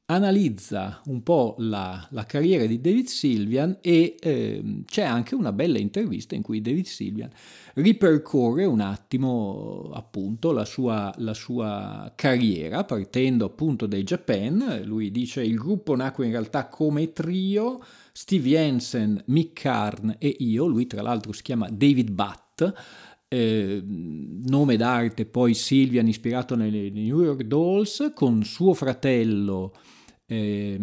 analizza 0.06 1.00
un 1.06 1.22
po' 1.22 1.54
la, 1.60 2.08
la, 2.10 2.26
carriera 2.26 2.66
di 2.66 2.82
David 2.82 3.06
Sylvian 3.06 3.78
e 3.82 4.16
eh, 4.20 4.82
c'è 4.88 5.04
anche 5.04 5.36
una 5.36 5.52
bella 5.52 5.78
intervista 5.78 6.34
in 6.34 6.42
cui 6.42 6.60
David 6.60 6.86
Sylvian 6.86 7.30
ripercorre 7.76 8.66
un 8.66 8.80
attimo 8.80 9.92
appunto 9.94 10.52
la 10.52 10.66
sua, 10.66 11.14
la 11.18 11.36
sua 11.36 12.12
carriera 12.16 12.84
partendo 12.84 13.46
appunto 13.46 13.86
dai 13.86 14.02
Japan. 14.02 14.82
Lui 14.86 15.12
dice 15.12 15.44
il 15.44 15.56
gruppo 15.56 15.96
nacque 15.96 16.26
in 16.26 16.32
realtà 16.32 16.68
come 16.68 17.14
trio, 17.14 17.80
Steve 18.12 18.50
Jensen, 18.50 19.22
Mick 19.28 19.62
Karn 19.62 20.16
e 20.18 20.36
io, 20.40 20.66
lui 20.66 20.88
tra 20.88 21.04
l'altro 21.04 21.32
si 21.32 21.44
chiama 21.44 21.70
David 21.70 22.10
Butt 22.10 22.74
eh, 23.30 23.82
nome 23.86 24.76
d'arte 24.76 25.26
poi 25.26 25.54
Sylvian 25.54 26.08
ispirato 26.08 26.56
nelle 26.56 26.90
New 26.90 27.22
York 27.22 27.44
Dolls 27.44 28.12
con 28.14 28.44
suo 28.44 28.74
fratello 28.74 29.74
eh, 30.26 30.80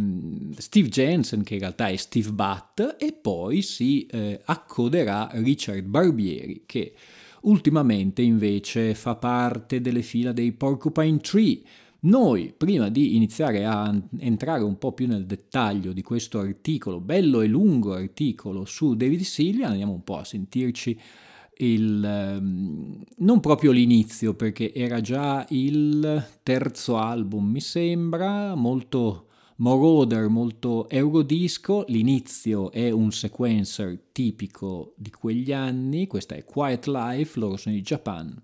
Steve 0.56 0.88
Jensen 0.88 1.42
che 1.42 1.54
in 1.54 1.61
realtà 1.61 1.88
è 1.88 1.96
Steve 1.96 2.32
Butt 2.32 2.96
e 2.98 3.12
poi 3.12 3.62
si 3.62 4.06
eh, 4.06 4.40
accoderà 4.44 5.28
Richard 5.35 5.85
Barbieri 5.85 6.62
che 6.66 6.94
ultimamente 7.42 8.22
invece 8.22 8.94
fa 8.94 9.16
parte 9.16 9.80
delle 9.80 10.02
fila 10.02 10.32
dei 10.32 10.52
Porcupine 10.52 11.18
Tree. 11.18 11.62
Noi, 11.98 12.52
prima 12.56 12.88
di 12.88 13.16
iniziare 13.16 13.64
a 13.64 13.92
entrare 14.18 14.62
un 14.62 14.78
po' 14.78 14.92
più 14.92 15.09
nel 15.09 15.26
dettaglio 15.26 15.92
di 15.92 16.02
questo 16.02 16.38
articolo, 16.38 17.00
bello 17.00 17.40
e 17.40 17.46
lungo 17.46 17.94
articolo 17.94 18.64
su 18.64 18.94
David 18.94 19.20
Sylvian, 19.22 19.70
andiamo 19.70 19.92
un 19.92 20.04
po' 20.04 20.18
a 20.18 20.24
sentirci 20.24 20.96
il, 21.59 22.05
ehm, 22.05 23.03
non 23.19 23.40
proprio 23.40 23.71
l'inizio 23.71 24.35
perché 24.35 24.73
era 24.73 25.01
già 25.01 25.45
il 25.51 26.25
terzo 26.42 26.97
album 26.97 27.51
mi 27.51 27.61
sembra 27.61 28.55
molto 28.55 29.27
Moroder, 29.59 30.29
molto 30.29 30.88
eurodisco. 30.88 31.85
L'inizio 31.88 32.71
è 32.71 32.90
un 32.90 33.11
sequencer 33.11 34.09
tipico 34.12 34.92
di 34.97 35.11
quegli 35.11 35.53
anni. 35.53 36.07
Questa 36.07 36.35
è 36.35 36.45
Quiet 36.45 36.87
Life 36.87 37.38
loro 37.38 37.57
sono 37.57 37.75
i 37.75 37.81
Japan 37.81 38.42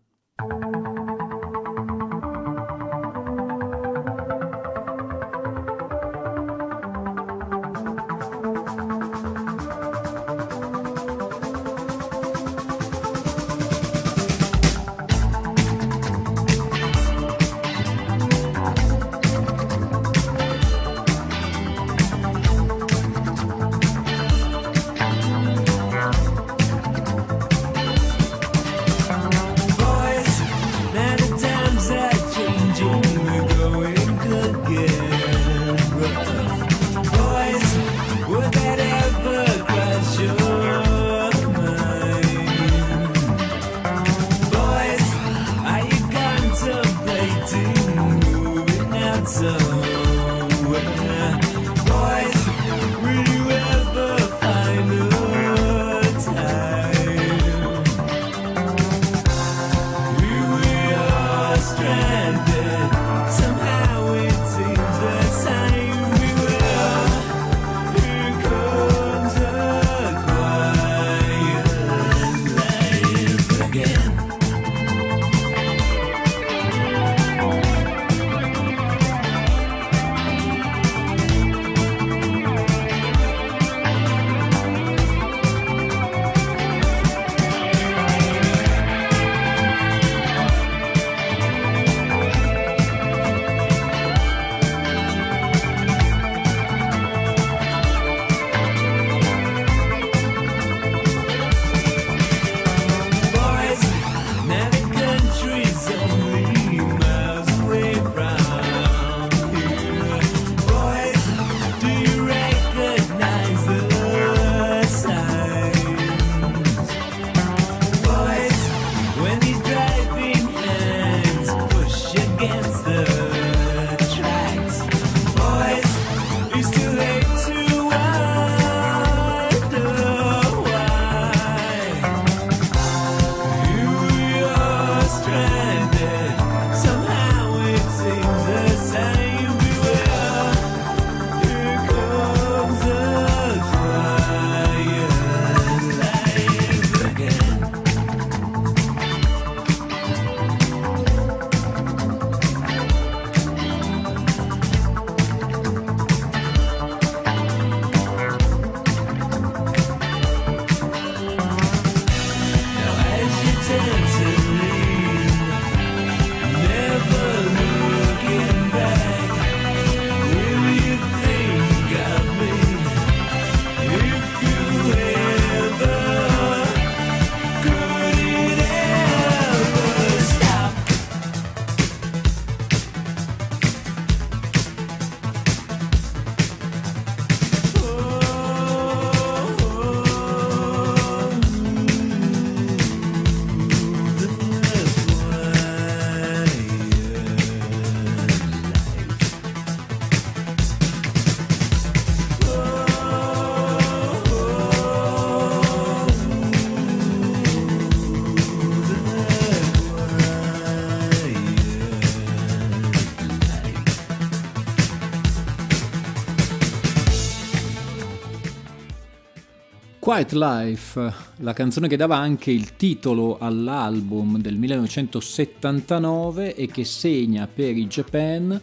Quiet 220.02 220.32
Life, 220.32 221.14
la 221.36 221.52
canzone 221.52 221.86
che 221.86 221.94
dava 221.94 222.16
anche 222.16 222.50
il 222.50 222.74
titolo 222.74 223.38
all'album 223.38 224.38
del 224.38 224.56
1979 224.56 226.56
e 226.56 226.66
che 226.66 226.84
segna 226.84 227.46
per 227.46 227.76
i 227.76 227.86
Japan 227.86 228.60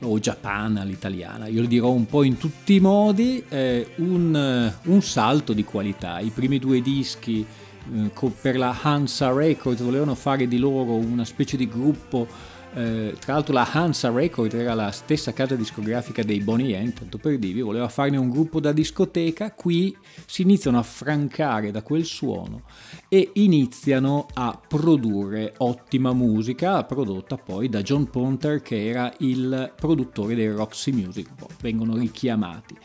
o 0.00 0.18
Japan 0.18 0.76
all'italiana, 0.76 1.46
io 1.46 1.62
lo 1.62 1.66
dirò 1.66 1.90
un 1.92 2.04
po' 2.04 2.24
in 2.24 2.36
tutti 2.36 2.74
i 2.74 2.80
modi, 2.80 3.42
eh, 3.48 3.94
un, 3.96 4.70
un, 4.82 5.00
salto 5.00 5.54
di 5.54 5.64
qualità. 5.64 6.18
I 6.18 6.28
primi 6.28 6.58
due 6.58 6.82
dischi 6.82 7.42
eh, 7.94 8.10
per 8.38 8.58
la 8.58 8.76
Hansa 8.82 9.32
Records 9.32 9.80
volevano 9.80 10.14
fare 10.14 10.46
di 10.46 10.58
loro 10.58 10.92
una 10.92 11.24
specie 11.24 11.56
di 11.56 11.68
gruppo 11.68 12.28
eh, 12.74 13.16
tra 13.18 13.34
l'altro 13.34 13.52
la 13.52 13.68
Hansa 13.70 14.10
Record 14.10 14.54
era 14.54 14.74
la 14.74 14.92
stessa 14.92 15.32
casa 15.32 15.56
discografica 15.56 16.22
dei 16.22 16.40
Bonnie 16.40 16.80
M, 16.80 16.92
tanto 16.92 17.18
per 17.18 17.38
dirvi, 17.38 17.62
voleva 17.62 17.88
farne 17.88 18.16
un 18.16 18.30
gruppo 18.30 18.60
da 18.60 18.70
discoteca, 18.72 19.52
qui 19.52 19.96
si 20.24 20.42
iniziano 20.42 20.78
a 20.78 20.82
francare 20.82 21.72
da 21.72 21.82
quel 21.82 22.04
suono 22.04 22.62
e 23.08 23.30
iniziano 23.34 24.26
a 24.34 24.60
produrre 24.66 25.54
ottima 25.58 26.12
musica 26.12 26.84
prodotta 26.84 27.36
poi 27.36 27.68
da 27.68 27.82
John 27.82 28.08
Ponter 28.08 28.62
che 28.62 28.86
era 28.88 29.12
il 29.18 29.72
produttore 29.74 30.36
dei 30.36 30.48
Roxy 30.48 30.92
Music, 30.92 31.28
vengono 31.60 31.96
richiamati. 31.96 32.76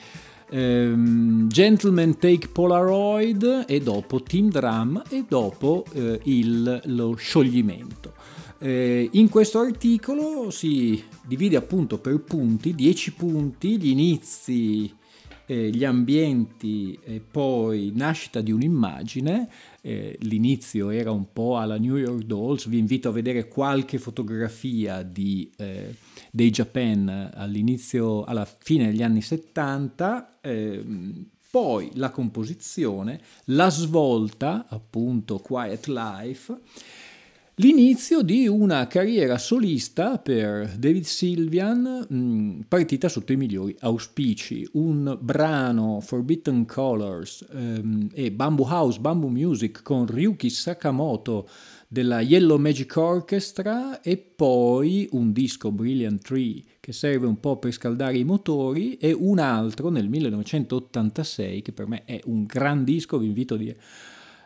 Um, 0.48 1.48
Gentleman 1.48 2.18
Take 2.20 2.50
Polaroid 2.50 3.66
e 3.68 3.82
dopo 3.82 4.22
Team 4.22 4.50
Drum 4.50 5.02
e 5.10 5.26
dopo 5.28 5.84
uh, 5.92 6.20
il, 6.24 6.82
lo 6.86 7.16
scioglimento. 7.16 8.15
Eh, 8.66 9.10
in 9.12 9.30
questo 9.30 9.60
articolo 9.60 10.50
si 10.50 11.04
divide 11.24 11.56
appunto 11.56 12.00
per 12.00 12.20
punti, 12.22 12.74
10 12.74 13.14
punti, 13.14 13.78
gli 13.78 13.90
inizi, 13.90 14.92
eh, 15.46 15.70
gli 15.70 15.86
ambienti 15.86 16.98
e 17.04 17.20
poi 17.20 17.92
nascita 17.94 18.42
di 18.42 18.52
un'immagine. 18.52 19.50
Eh, 19.82 20.18
l'inizio 20.22 20.90
era 20.90 21.12
un 21.12 21.32
po' 21.32 21.60
alla 21.60 21.78
New 21.78 21.96
York 21.96 22.24
Dolls, 22.24 22.68
vi 22.68 22.80
invito 22.80 23.10
a 23.10 23.12
vedere 23.12 23.48
qualche 23.48 24.00
fotografia 24.00 25.04
di, 25.04 25.48
eh, 25.58 25.94
dei 26.32 26.50
Japan 26.50 27.34
all'inizio, 27.36 28.24
alla 28.24 28.46
fine 28.46 28.88
degli 28.88 29.04
anni 29.04 29.22
70 29.22 30.40
ehm, 30.42 31.26
poi 31.56 31.90
la 31.94 32.10
composizione, 32.10 33.22
la 33.46 33.70
svolta, 33.70 34.66
appunto 34.68 35.38
Quiet 35.38 35.86
Life, 35.86 36.54
L'inizio 37.60 38.22
di 38.22 38.50
una 38.50 38.86
carriera 38.86 39.38
solista 39.38 40.18
per 40.18 40.76
David 40.78 41.06
Sylvian 41.06 42.06
mm, 42.14 42.60
partita 42.68 43.08
sotto 43.08 43.32
i 43.32 43.38
migliori 43.38 43.74
auspici, 43.80 44.68
un 44.74 45.18
brano 45.22 46.02
Forbidden 46.02 46.66
Colors 46.66 47.46
ehm, 47.50 48.10
e 48.12 48.30
Bamboo 48.34 48.68
House, 48.68 49.00
Bamboo 49.00 49.30
Music 49.30 49.84
con 49.84 50.06
Ryuki 50.06 50.50
Sakamoto 50.50 51.48
della 51.88 52.20
Yellow 52.20 52.58
Magic 52.58 52.94
Orchestra 52.98 54.02
e 54.02 54.18
poi 54.18 55.08
un 55.12 55.32
disco 55.32 55.72
Brilliant 55.72 56.22
Tree 56.22 56.62
che 56.82 56.92
serve 56.92 57.26
un 57.26 57.40
po' 57.40 57.58
per 57.58 57.72
scaldare 57.72 58.18
i 58.18 58.26
motori 58.26 58.98
e 58.98 59.14
un 59.14 59.40
altro 59.40 59.88
nel 59.88 60.10
1986 60.10 61.62
che 61.62 61.72
per 61.72 61.88
me 61.88 62.04
è 62.04 62.20
un 62.26 62.44
gran 62.44 62.84
disco, 62.84 63.18
vi 63.18 63.28
invito 63.28 63.54
a 63.54 63.58
dire 63.58 63.78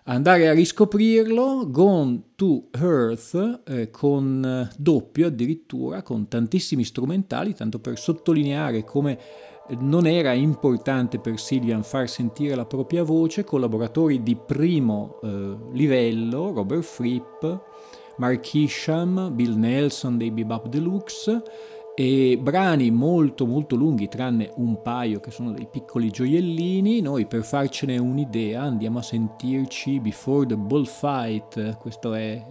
andare 0.09 0.47
a 0.47 0.53
riscoprirlo, 0.53 1.69
Gone 1.69 2.21
to 2.35 2.69
Earth, 2.71 3.61
eh, 3.67 3.89
con 3.91 4.43
eh, 4.43 4.75
doppio 4.77 5.27
addirittura, 5.27 6.01
con 6.01 6.27
tantissimi 6.27 6.83
strumentali, 6.83 7.53
tanto 7.53 7.79
per 7.79 7.97
sottolineare 7.97 8.83
come 8.83 9.19
non 9.81 10.07
era 10.07 10.33
importante 10.33 11.19
per 11.19 11.39
Sylvian 11.39 11.83
far 11.83 12.09
sentire 12.09 12.55
la 12.55 12.65
propria 12.65 13.03
voce, 13.03 13.43
collaboratori 13.43 14.23
di 14.23 14.35
primo 14.35 15.19
eh, 15.21 15.55
livello, 15.73 16.51
Robert 16.53 16.81
Fripp, 16.81 17.45
Mark 18.17 18.53
Isham, 18.55 19.33
Bill 19.35 19.55
Nelson 19.55 20.17
dei 20.17 20.31
Bebop 20.31 20.67
Deluxe, 20.69 21.41
e 21.99 22.39
brani 22.41 22.91
molto 22.91 23.45
molto 23.45 23.75
lunghi 23.75 24.07
tranne 24.07 24.53
un 24.55 24.81
paio 24.81 25.19
che 25.19 25.31
sono 25.31 25.51
dei 25.51 25.67
piccoli 25.69 26.09
gioiellini 26.09 27.01
noi 27.01 27.25
per 27.25 27.43
farcene 27.43 27.97
un'idea 27.97 28.61
andiamo 28.61 28.99
a 28.99 29.01
sentirci 29.01 29.99
Before 29.99 30.45
the 30.45 30.55
Bullfight. 30.55 31.75
Questo 31.77 32.13
è 32.13 32.41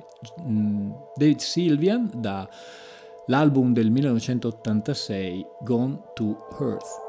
mm, 0.43 0.91
David 1.17 1.39
Sylvian 1.39 2.11
dall'album 2.15 3.73
del 3.73 3.91
1986 3.91 5.47
Gone 5.63 5.99
to 6.13 6.37
Earth 6.61 7.08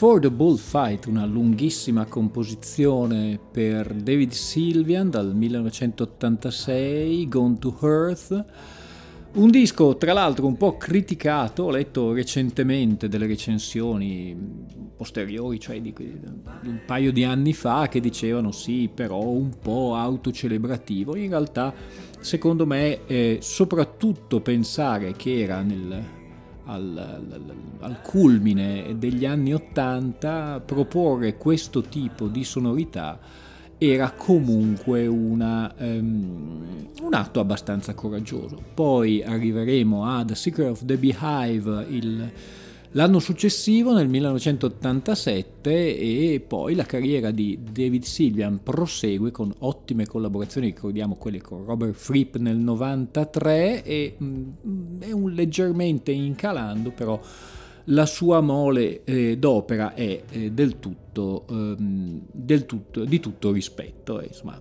Before 0.00 0.18
the 0.18 0.30
Bullfight, 0.30 1.04
una 1.08 1.26
lunghissima 1.26 2.06
composizione 2.06 3.38
per 3.52 3.92
David 3.92 4.30
Sylvian 4.30 5.10
dal 5.10 5.34
1986, 5.34 7.28
Gone 7.28 7.58
to 7.58 7.76
Earth. 7.82 8.44
Un 9.34 9.50
disco 9.50 9.98
tra 9.98 10.14
l'altro 10.14 10.46
un 10.46 10.56
po' 10.56 10.78
criticato, 10.78 11.64
ho 11.64 11.70
letto 11.70 12.14
recentemente 12.14 13.08
delle 13.08 13.26
recensioni 13.26 14.34
posteriori, 14.96 15.60
cioè 15.60 15.82
di, 15.82 15.92
un 15.98 16.80
paio 16.86 17.12
di 17.12 17.22
anni 17.24 17.52
fa, 17.52 17.88
che 17.88 18.00
dicevano 18.00 18.52
sì, 18.52 18.88
però 18.88 19.20
un 19.20 19.50
po' 19.60 19.96
autocelebrativo. 19.96 21.14
In 21.14 21.28
realtà, 21.28 21.74
secondo 22.20 22.64
me, 22.64 23.00
soprattutto 23.40 24.40
pensare 24.40 25.12
che 25.12 25.42
era 25.42 25.60
nel, 25.60 26.19
al, 26.70 26.96
al, 26.96 27.54
al, 27.80 28.00
culmine 28.02 28.94
degli 28.98 29.26
anni 29.26 29.52
Ottanta, 29.52 30.62
proporre 30.64 31.36
questo 31.36 31.82
tipo 31.82 32.28
di 32.28 32.44
sonorità 32.44 33.18
era 33.82 34.10
comunque 34.10 35.06
una, 35.06 35.72
um, 35.78 36.86
un 37.00 37.14
atto 37.14 37.40
abbastanza 37.40 37.94
coraggioso. 37.94 38.62
Poi 38.74 39.22
arriveremo 39.22 40.04
a 40.04 40.22
The 40.22 40.34
Secret 40.34 40.68
of 40.68 40.84
the 40.84 40.98
Beehive 40.98 41.86
il, 41.88 42.30
l'anno 42.92 43.18
successivo, 43.18 43.92
nel 43.92 44.08
1987, 44.08 45.98
e 45.98 46.44
poi 46.46 46.74
la 46.74 46.84
carriera 46.84 47.30
di 47.30 47.58
David 47.70 48.02
Sylvian 48.02 48.62
prosegue 48.62 49.30
con 49.30 49.52
ottime 49.58 50.06
collaborazioni, 50.06 50.68
ricordiamo 50.68 51.16
quelle 51.16 51.40
con 51.40 51.64
Robert 51.64 51.94
Fripp 51.94 52.36
nel 52.36 52.56
93 52.56 53.84
e 53.84 54.14
um, 54.18 54.54
è 54.98 55.12
un 55.12 55.30
leggermente 55.32 56.10
incalando, 56.10 56.90
però 56.90 57.20
la 57.84 58.06
sua 58.06 58.40
mole 58.40 59.02
eh, 59.04 59.36
d'opera 59.38 59.94
è 59.94 60.22
eh, 60.30 60.52
del, 60.52 60.78
tutto, 60.78 61.44
ehm, 61.48 62.20
del 62.30 62.66
tutto, 62.66 63.04
di 63.04 63.20
tutto 63.20 63.52
rispetto. 63.52 64.20
Eh, 64.20 64.26
insomma, 64.26 64.60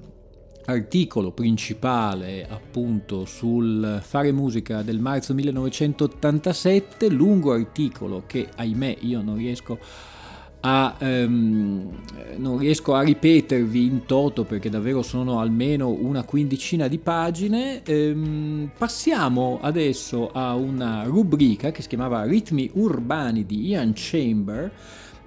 articolo 0.69 1.31
principale 1.31 2.47
appunto 2.47 3.25
sul 3.25 3.99
fare 4.01 4.31
musica 4.31 4.81
del 4.81 4.99
marzo 4.99 5.33
1987, 5.33 7.09
lungo 7.09 7.53
articolo 7.53 8.23
che 8.25 8.47
ahimè 8.55 8.97
io 9.01 9.21
non 9.21 9.35
riesco 9.37 9.73
a 9.73 10.17
a, 10.61 10.95
um, 10.99 11.89
non 12.37 12.57
riesco 12.57 12.93
a 12.93 13.01
ripetervi 13.01 13.85
in 13.85 14.05
toto 14.05 14.43
perché 14.43 14.69
davvero 14.69 15.01
sono 15.01 15.39
almeno 15.39 15.89
una 15.89 16.23
quindicina 16.23 16.87
di 16.87 16.97
pagine. 16.97 17.81
Um, 17.87 18.69
passiamo 18.77 19.59
adesso 19.61 20.31
a 20.31 20.55
una 20.55 21.03
rubrica 21.03 21.71
che 21.71 21.81
si 21.81 21.87
chiamava 21.87 22.23
Ritmi 22.23 22.69
urbani 22.73 23.45
di 23.45 23.67
Ian 23.67 23.93
Chamber 23.95 24.71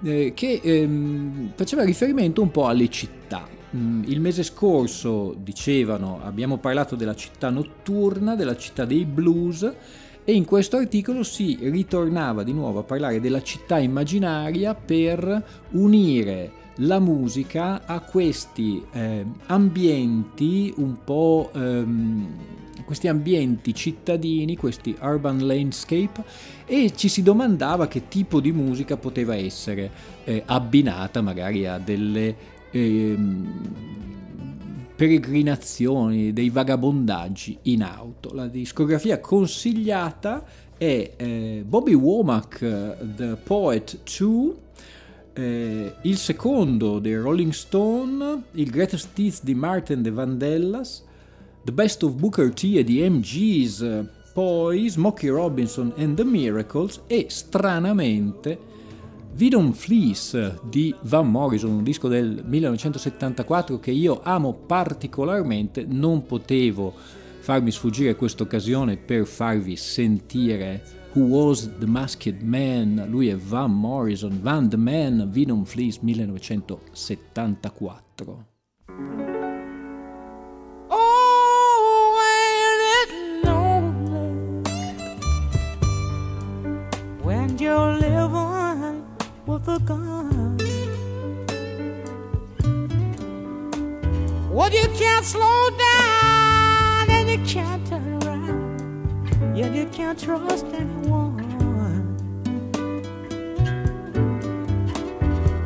eh, 0.03 0.33
che 0.35 0.61
um, 0.65 1.53
faceva 1.55 1.85
riferimento 1.85 2.43
un 2.43 2.51
po' 2.51 2.67
alle 2.67 2.89
città. 2.89 3.61
Mm, 3.75 4.03
il 4.07 4.21
mese 4.21 4.43
scorso 4.43 5.35
dicevano, 5.39 6.21
abbiamo 6.23 6.59
parlato 6.59 6.95
della 6.95 7.15
città 7.15 7.49
notturna, 7.49 8.37
della 8.37 8.57
città 8.57 8.85
dei 8.85 9.07
blues 9.07 9.71
e 10.25 10.33
in 10.35 10.45
questo 10.45 10.77
articolo 10.77 11.23
si 11.23 11.59
ritornava 11.63 12.43
di 12.43 12.53
nuovo 12.53 12.81
a 12.81 12.83
parlare 12.83 13.19
della 13.19 13.43
città 13.43 13.79
immaginaria 13.79 14.75
per 14.75 15.45
unire 15.71 16.61
la 16.77 17.01
musica 17.01 17.87
a 17.87 18.01
questi 18.01 18.83
eh, 18.93 19.25
ambienti 19.47 20.73
un 20.77 20.97
po' 21.03 21.51
ehm, 21.55 22.29
questi 22.85 23.09
ambienti 23.09 23.75
cittadini, 23.75 24.57
questi 24.57 24.97
urban 25.01 25.47
landscape 25.47 26.23
e 26.67 26.93
ci 26.95 27.09
si 27.09 27.23
domandava 27.23 27.89
che 27.89 28.09
tipo 28.09 28.41
di 28.41 28.53
musica 28.53 28.97
poteva 28.97 29.35
essere 29.35 29.91
eh, 30.25 30.43
abbinata 30.45 31.21
magari 31.23 31.67
a 31.67 31.79
delle 31.79 32.52
ehm, 32.73 33.47
peregrinazioni, 34.97 36.33
dei 36.33 36.51
vagabondaggi 36.51 37.59
in 37.63 37.83
auto. 37.83 38.33
La 38.35 38.47
discografia 38.47 39.21
consigliata 39.21 40.45
è 40.77 41.13
eh, 41.17 41.65
Bobby 41.67 41.95
Womack, 41.95 42.59
The 43.17 43.37
Poet 43.43 43.99
2, 44.17 44.55
eh, 45.35 45.95
il 46.03 46.17
secondo 46.17 46.99
dei 46.99 47.17
Rolling 47.17 47.53
Stone, 47.53 48.43
il 48.53 48.71
Greatest 48.71 49.19
Hits 49.19 49.43
di 49.43 49.55
Martin 49.55 50.03
de 50.03 50.11
Vandellas, 50.11 51.05
The 51.65 51.73
Best 51.73 52.03
of 52.03 52.15
Booker 52.15 52.53
T 52.53 52.75
e 52.77 52.85
di 52.85 53.09
MGs, 53.09 54.05
poi 54.33 54.89
Smokey 54.89 55.29
Robinson 55.29 55.93
and 55.97 56.17
the 56.17 56.25
Miracles 56.25 57.01
e 57.07 57.27
stranamente 57.29 58.59
Don't 59.35 59.75
Fleece 59.75 60.59
di 60.63 60.95
Van 61.03 61.29
Morrison, 61.29 61.73
un 61.73 61.83
disco 61.83 62.09
del 62.09 62.43
1974 62.47 63.81
che 63.81 63.91
io 63.91 64.21
amo 64.23 64.53
particolarmente, 64.53 65.85
non 65.89 66.27
potevo 66.27 66.93
farmi 67.41 67.71
sfuggire 67.71 68.15
questa 68.15 68.43
occasione 68.43 68.97
per 68.97 69.27
farvi 69.27 69.77
sentire 69.77 70.83
Who 71.15 71.25
Was 71.25 71.71
the 71.79 71.87
Masked 71.87 72.43
Man, 72.43 73.07
lui 73.09 73.29
è 73.29 73.37
Van 73.37 73.73
Morrison, 73.73 74.39
Van 74.41 74.69
the 74.69 74.77
Man, 74.77 75.31
Don't 75.33 75.67
Fleece 75.67 75.99
1974. 76.03 78.47
Oh, 80.89 81.13
with 89.73 89.83
a 89.83 89.85
gun? 89.85 90.57
Well, 94.51 94.71
you 94.71 94.89
can't 94.99 95.25
slow 95.25 95.71
down 95.71 97.11
and 97.11 97.31
you 97.31 97.39
can't 97.47 97.87
turn 97.87 98.23
around, 98.23 99.57
yet 99.57 99.73
you 99.75 99.87
can't 99.87 100.19
trust 100.19 100.67
anyone. 100.67 101.41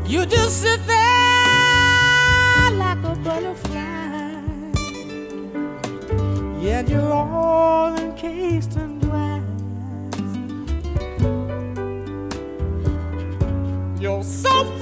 You 0.07 0.25
just 0.27 0.63
sit 0.63 0.87
there 0.87 0.97
like 2.79 2.99
a 2.99 3.17
butterfly. 3.25 3.83
Yet 6.61 6.89
you're 6.89 7.13
all 7.13 7.97
encased 7.97 8.77
in 8.77 8.96
so 14.27 14.76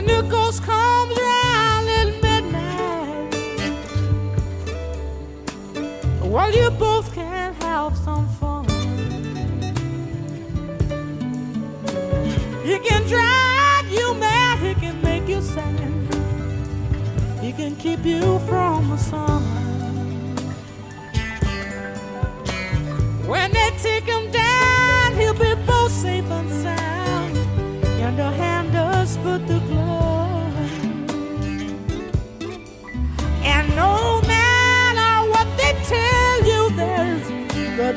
my 0.00 0.06
new 0.06 0.22
ghost 0.30 0.62
comes 0.62 1.18
round 1.18 1.88
at 1.88 2.22
midnight. 2.22 3.34
Well, 6.22 6.50
you 6.54 6.70
both 6.70 7.12
can 7.14 7.52
have 7.54 7.96
some 7.98 8.26
fun. 8.40 8.64
He 12.64 12.78
can 12.78 13.02
drive 13.08 13.92
you 13.92 14.14
mad, 14.14 14.58
he 14.60 14.74
can 14.74 15.02
make 15.02 15.28
you 15.28 15.42
sad, 15.42 15.78
he 17.42 17.52
can 17.52 17.76
keep 17.76 18.02
you 18.04 18.38
from 18.48 18.88
the 18.88 18.96
sun. 18.96 19.42
When 23.26 23.52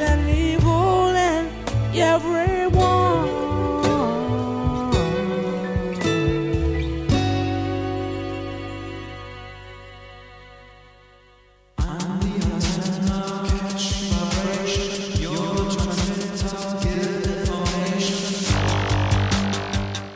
and 0.01 0.29
evil 0.29 1.09
in 1.09 1.49
everyone. 1.93 3.41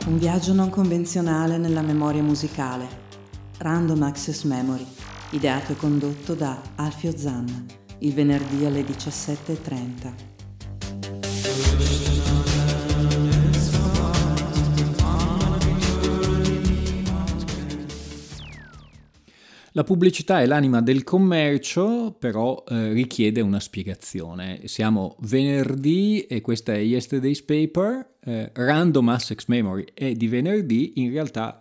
Un 0.06 0.18
viaggio 0.18 0.52
non 0.52 0.70
convenzionale 0.70 1.58
nella 1.58 1.82
memoria 1.82 2.22
musicale. 2.22 3.06
Random 3.58 4.02
Access 4.02 4.42
Memory, 4.44 4.86
ideato 5.30 5.72
e 5.72 5.76
condotto 5.76 6.34
da 6.34 6.60
Alfio 6.76 7.16
Zanna, 7.16 7.77
il 8.00 8.12
venerdì 8.12 8.64
alle 8.64 8.82
17.30. 8.82 10.36
La 19.72 19.84
pubblicità 19.84 20.40
è 20.40 20.46
l'anima 20.46 20.80
del 20.80 21.04
commercio, 21.04 22.16
però 22.18 22.64
eh, 22.66 22.92
richiede 22.92 23.40
una 23.40 23.60
spiegazione. 23.60 24.62
Siamo 24.64 25.14
venerdì 25.20 26.22
e 26.22 26.40
questa 26.40 26.72
è 26.72 26.78
Yesterday's 26.78 27.42
Paper, 27.42 28.14
eh, 28.24 28.50
Random 28.54 29.08
Access 29.08 29.46
Memory 29.46 29.84
è 29.94 30.12
di 30.14 30.26
venerdì, 30.26 30.94
in 30.96 31.12
realtà 31.12 31.60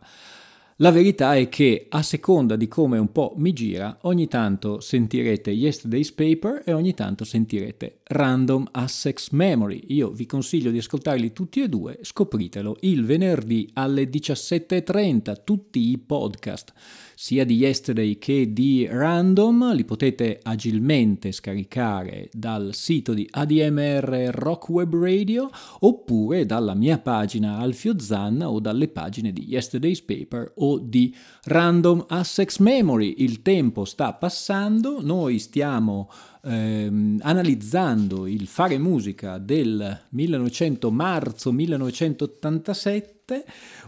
la 0.80 0.91
verità 0.91 1.36
è 1.36 1.49
che 1.49 1.88
a 1.89 2.03
seconda 2.03 2.55
di 2.55 2.67
come 2.67 2.99
un 2.99 3.11
po' 3.11 3.34
mi 3.38 3.51
gira, 3.51 3.97
ogni 4.01 4.28
tanto 4.28 4.80
sentirete 4.80 5.49
Yesterday's 5.49 6.11
Paper 6.11 6.61
e 6.63 6.71
ogni 6.71 6.93
tanto 6.93 7.25
sentirete 7.25 8.01
Random 8.03 8.67
Access 8.73 9.32
Memory. 9.32 9.86
Io 9.88 10.11
vi 10.11 10.28
consiglio 10.28 10.69
di 10.69 10.78
ascoltarli 10.78 11.34
tutti 11.34 11.63
e 11.63 11.67
due, 11.67 11.97
scopritelo 12.01 12.78
il 12.82 13.05
venerdì 13.05 13.67
alle 13.73 14.07
17.30, 14.07 15.38
tutti 15.43 15.89
i 15.89 15.97
podcast 15.97 16.73
sia 17.20 17.45
di 17.45 17.55
Yesterday 17.55 18.20
che 18.20 18.53
di 18.53 18.86
Random 18.88 19.74
li 19.74 19.86
potete 19.86 20.39
agilmente 20.43 21.32
scaricare 21.32 22.30
dal 22.32 22.76
sito 22.76 23.15
di 23.15 23.28
ADMR 23.28 24.30
Rock 24.36 24.70
Web 24.70 24.95
Radio 24.95 25.49
oppure 25.80 26.45
dalla 26.45 26.76
mia 26.76 26.99
pagina 26.99 27.57
Alfio 27.57 27.97
Zanna 27.97 28.51
o 28.51 28.59
dalle 28.59 28.88
pagine 28.88 29.34
di 29.34 29.47
Yesterday's 29.47 30.03
Paper 30.03 30.51
o 30.57 30.78
di 30.78 31.11
Random 31.45 32.05
Access 32.07 32.59
Memory. 32.59 33.15
Il 33.18 33.41
tempo 33.41 33.84
sta 33.84 34.13
passando, 34.13 35.01
noi 35.01 35.39
stiamo 35.39 36.11
ehm, 36.43 37.18
analizzando 37.24 38.28
il 38.28 38.45
fare 38.45 38.78
musica 38.78 39.39
del 39.39 40.01
1900 40.09 40.91
marzo 40.91 41.51
1987 41.51 43.15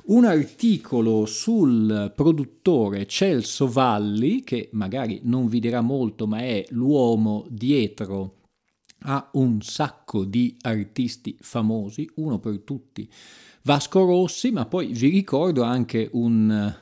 un 0.06 0.26
articolo 0.26 1.26
sul 1.26 2.12
produttore 2.14 3.06
Celso 3.06 3.68
Valli, 3.68 4.44
che 4.44 4.70
magari 4.74 5.22
non 5.24 5.48
vi 5.48 5.62
dirà 5.62 5.80
molto, 5.80 6.28
ma 6.28 6.40
è 6.40 6.66
l'uomo 6.72 7.46
dietro 7.50 8.36
a 9.04 9.30
un 9.34 9.62
sacco 9.62 10.26
di 10.26 10.58
artisti 10.62 11.38
famosi, 11.40 12.10
uno 12.16 12.40
per 12.40 12.60
tutti 12.60 13.10
Vasco 13.62 14.04
Rossi, 14.06 14.52
ma 14.52 14.66
poi 14.66 14.88
vi 14.88 15.08
ricordo 15.08 15.64
anche 15.64 16.10
un, 16.12 16.76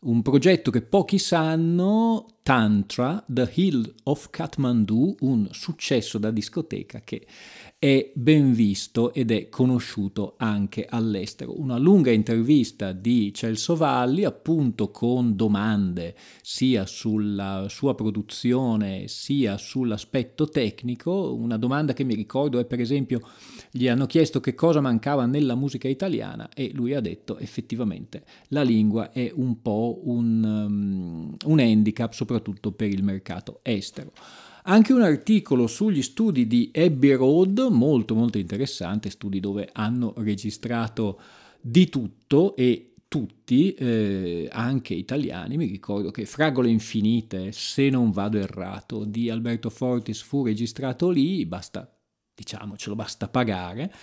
un 0.00 0.22
progetto 0.22 0.70
che 0.70 0.82
pochi 0.82 1.18
sanno, 1.18 2.26
Tantra, 2.42 3.24
The 3.26 3.50
Hill 3.54 3.94
of 4.04 4.28
Kathmandu, 4.30 5.16
un 5.20 5.48
successo 5.50 6.18
da 6.18 6.30
discoteca 6.30 7.00
che 7.00 7.26
è 7.78 8.10
ben 8.14 8.54
visto 8.54 9.12
ed 9.12 9.30
è 9.30 9.50
conosciuto 9.50 10.34
anche 10.38 10.86
all'estero. 10.88 11.60
Una 11.60 11.76
lunga 11.76 12.10
intervista 12.10 12.92
di 12.92 13.34
Celso 13.34 13.76
Valli, 13.76 14.24
appunto 14.24 14.90
con 14.90 15.36
domande 15.36 16.14
sia 16.40 16.86
sulla 16.86 17.66
sua 17.68 17.94
produzione 17.94 19.08
sia 19.08 19.58
sull'aspetto 19.58 20.48
tecnico. 20.48 21.34
Una 21.34 21.58
domanda 21.58 21.92
che 21.92 22.04
mi 22.04 22.14
ricordo 22.14 22.58
è 22.58 22.64
per 22.64 22.80
esempio 22.80 23.20
gli 23.70 23.88
hanno 23.88 24.06
chiesto 24.06 24.40
che 24.40 24.54
cosa 24.54 24.80
mancava 24.80 25.26
nella 25.26 25.54
musica 25.54 25.86
italiana 25.86 26.48
e 26.54 26.70
lui 26.72 26.94
ha 26.94 27.00
detto 27.00 27.36
effettivamente 27.36 28.24
la 28.48 28.62
lingua 28.62 29.12
è 29.12 29.30
un 29.34 29.60
po' 29.60 30.00
un, 30.04 30.42
um, 30.42 31.36
un 31.44 31.58
handicap 31.58 32.12
soprattutto 32.12 32.72
per 32.72 32.88
il 32.88 33.02
mercato 33.02 33.60
estero. 33.62 34.12
Anche 34.68 34.92
un 34.92 35.02
articolo 35.02 35.68
sugli 35.68 36.02
studi 36.02 36.48
di 36.48 36.72
Abbey 36.74 37.12
Road, 37.12 37.68
molto 37.70 38.16
molto 38.16 38.36
interessante, 38.38 39.10
studi 39.10 39.38
dove 39.38 39.68
hanno 39.72 40.12
registrato 40.16 41.20
di 41.60 41.88
tutto 41.88 42.56
e 42.56 42.94
tutti, 43.06 43.74
eh, 43.74 44.48
anche 44.50 44.92
italiani, 44.92 45.56
mi 45.56 45.66
ricordo 45.66 46.10
che 46.10 46.26
Fragole 46.26 46.68
Infinite, 46.68 47.52
se 47.52 47.90
non 47.90 48.10
vado 48.10 48.38
errato, 48.38 49.04
di 49.04 49.30
Alberto 49.30 49.70
Fortis 49.70 50.20
fu 50.20 50.42
registrato 50.42 51.10
lì, 51.10 51.46
basta, 51.46 51.88
diciamocelo, 52.34 52.96
basta 52.96 53.28
pagare. 53.28 53.94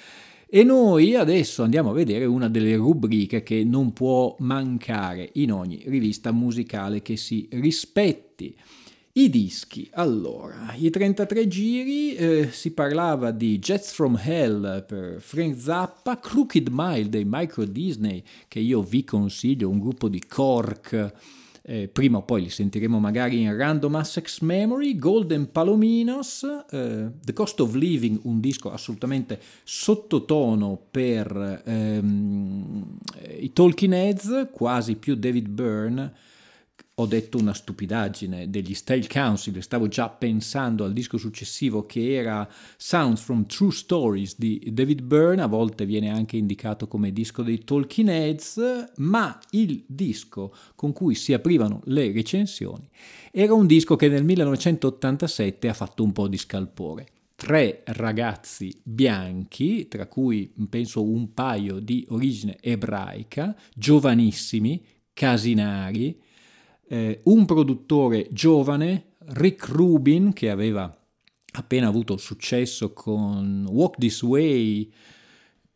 E 0.48 0.64
noi 0.64 1.14
adesso 1.16 1.64
andiamo 1.64 1.90
a 1.90 1.94
vedere 1.94 2.24
una 2.24 2.48
delle 2.48 2.78
rubriche 2.78 3.44
che 3.44 3.66
non 3.66 3.92
può 3.92 4.34
mancare 4.40 5.30
in 5.34 5.52
ogni 5.52 5.84
rivista 5.88 6.32
musicale 6.32 7.02
che 7.02 7.18
si 7.18 7.50
rispetti. 7.52 8.56
I 9.16 9.30
dischi, 9.30 9.88
allora, 9.94 10.74
i 10.74 10.90
33 10.90 11.48
giri, 11.48 12.16
eh, 12.16 12.50
si 12.52 12.72
parlava 12.72 13.30
di 13.30 13.60
Jets 13.60 13.92
from 13.92 14.20
Hell 14.20 14.84
per 14.88 15.22
Frank 15.22 15.56
Zappa, 15.56 16.18
Crooked 16.18 16.70
Mile 16.72 17.10
dei 17.10 17.24
Micro 17.24 17.64
Disney, 17.66 18.24
che 18.48 18.58
io 18.58 18.82
vi 18.82 19.04
consiglio, 19.04 19.70
un 19.70 19.78
gruppo 19.78 20.10
di 20.10 20.20
Cork, 20.28 21.14
eh, 21.62 21.90
prima 21.90 22.18
o 22.18 22.24
poi 22.24 22.42
li 22.42 22.50
sentiremo 22.50 23.00
magari 23.00 23.42
in 23.42 23.56
Random 23.56 23.94
Access 23.94 24.40
Memory, 24.40 24.98
Golden 24.98 25.52
Palominos, 25.52 26.44
eh, 26.72 27.12
The 27.24 27.34
Cost 27.34 27.60
of 27.60 27.76
Living, 27.76 28.20
un 28.24 28.40
disco 28.40 28.72
assolutamente 28.72 29.40
sottotono 29.64 30.88
per 30.90 31.62
ehm, 31.64 32.98
i 33.38 33.54
Talking 33.54 33.94
Heads, 33.94 34.48
quasi 34.52 34.96
più 34.96 35.14
David 35.14 35.50
Byrne, 35.50 36.14
ho 36.96 37.06
detto 37.06 37.38
una 37.38 37.54
stupidaggine 37.54 38.50
degli 38.50 38.74
Style 38.74 39.08
Council, 39.08 39.62
stavo 39.64 39.88
già 39.88 40.10
pensando 40.10 40.84
al 40.84 40.94
disco 40.94 41.18
successivo 41.18 41.86
che 41.86 42.14
era 42.14 42.48
Sounds 42.78 43.22
from 43.22 43.46
True 43.46 43.72
Stories 43.72 44.38
di 44.38 44.70
David 44.72 45.02
Byrne, 45.02 45.42
a 45.42 45.48
volte 45.48 45.86
viene 45.86 46.10
anche 46.10 46.38
indicato 46.38 46.88
come 46.88 47.12
disco 47.12 47.42
dei 47.42 47.64
Talking 47.64 48.10
Heads, 48.10 48.92
ma 48.98 49.40
il 49.52 49.84
disco 49.88 50.54
con 50.76 50.94
cui 50.94 51.16
si 51.16 51.34
aprivano 51.34 51.82
le 51.86 52.12
recensioni 52.12 52.90
era 53.36 53.56
un 53.56 53.66
disco 53.66 53.96
che 53.96 54.10
nel 54.10 54.24
1987 54.24 55.68
ha 55.68 55.74
fatto 55.74 56.04
un 56.04 56.12
po' 56.12 56.28
di 56.28 56.38
scalpore. 56.38 57.08
Tre 57.36 57.82
ragazzi 57.86 58.80
bianchi, 58.84 59.88
tra 59.88 60.06
cui 60.06 60.54
penso 60.70 61.02
un 61.04 61.34
paio 61.34 61.80
di 61.80 62.06
origine 62.10 62.58
ebraica, 62.62 63.56
giovanissimi, 63.74 64.86
casinari, 65.14 66.22
eh, 66.94 67.22
un 67.24 67.46
produttore 67.46 68.28
giovane, 68.32 69.14
Rick 69.30 69.68
Rubin, 69.70 70.32
che 70.32 70.52
aveva 70.52 70.96
appena 71.56 71.88
avuto 71.88 72.18
successo 72.18 72.94
con 72.94 73.66
Walk 73.68 73.98
This 73.98 74.22
Way 74.22 74.92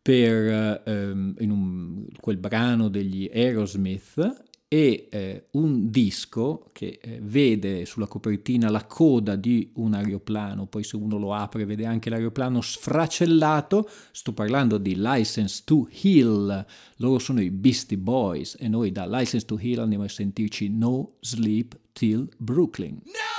per 0.00 0.82
ehm, 0.84 1.34
in 1.40 1.50
un, 1.50 2.06
quel 2.20 2.36
brano 2.36 2.88
degli 2.88 3.28
Aerosmith 3.32 4.46
e 4.68 5.08
eh, 5.10 5.46
un 5.52 5.90
disco 5.90 6.66
che 6.72 6.98
eh, 7.00 7.18
vede 7.22 7.86
sulla 7.86 8.06
copertina 8.06 8.68
la 8.68 8.84
coda 8.84 9.34
di 9.34 9.70
un 9.74 9.94
aeroplano, 9.94 10.66
poi 10.66 10.84
se 10.84 10.96
uno 10.96 11.16
lo 11.16 11.32
apre 11.32 11.64
vede 11.64 11.86
anche 11.86 12.10
l'aeroplano 12.10 12.60
sfracellato, 12.60 13.88
sto 14.12 14.32
parlando 14.34 14.76
di 14.76 14.94
License 14.96 15.62
to 15.64 15.88
Heal, 15.90 16.66
loro 16.96 17.18
sono 17.18 17.40
i 17.40 17.50
Beastie 17.50 17.96
Boys 17.96 18.56
e 18.58 18.68
noi 18.68 18.92
da 18.92 19.06
License 19.06 19.46
to 19.46 19.58
Heal 19.58 19.80
andiamo 19.80 20.04
a 20.04 20.08
sentirci 20.08 20.68
No 20.68 21.14
Sleep 21.20 21.78
Till 21.92 22.28
Brooklyn. 22.36 23.00
No 23.06 23.38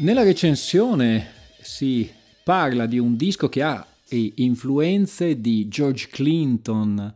Nella 0.00 0.22
recensione 0.22 1.26
si 1.60 2.10
parla 2.42 2.86
di 2.86 2.98
un 2.98 3.16
disco 3.16 3.50
che 3.50 3.60
ha 3.62 3.86
influenze 4.08 5.42
di 5.42 5.68
George 5.68 6.08
Clinton 6.10 7.14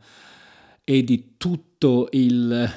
e 0.84 1.02
di 1.02 1.32
tutto 1.38 2.08
il 2.12 2.70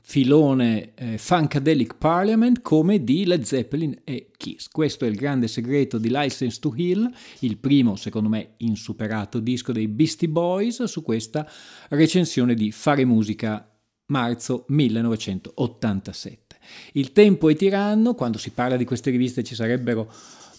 filone 0.00 0.94
eh, 0.96 1.16
Funkadelic 1.16 1.94
Parliament 1.96 2.60
come 2.60 3.04
di 3.04 3.24
Led 3.24 3.44
Zeppelin 3.44 3.96
e 4.02 4.32
Kiss. 4.36 4.66
Questo 4.66 5.04
è 5.04 5.08
il 5.08 5.14
grande 5.14 5.46
segreto 5.46 5.98
di 5.98 6.08
License 6.10 6.58
to 6.58 6.74
Heal, 6.76 7.08
il 7.40 7.56
primo, 7.58 7.94
secondo 7.94 8.28
me, 8.28 8.54
insuperato 8.56 9.38
disco 9.38 9.70
dei 9.70 9.86
Beastie 9.86 10.28
Boys 10.28 10.82
su 10.82 11.02
questa 11.02 11.48
recensione 11.90 12.54
di 12.54 12.72
Fare 12.72 13.04
Musica 13.04 13.64
marzo 14.06 14.64
1987. 14.66 16.45
Il 16.92 17.12
tempo 17.12 17.48
è 17.48 17.56
tiranno, 17.56 18.14
quando 18.14 18.38
si 18.38 18.50
parla 18.50 18.76
di 18.76 18.84
queste 18.84 19.10
riviste 19.10 19.42
ci 19.42 19.54
sarebbero 19.54 20.10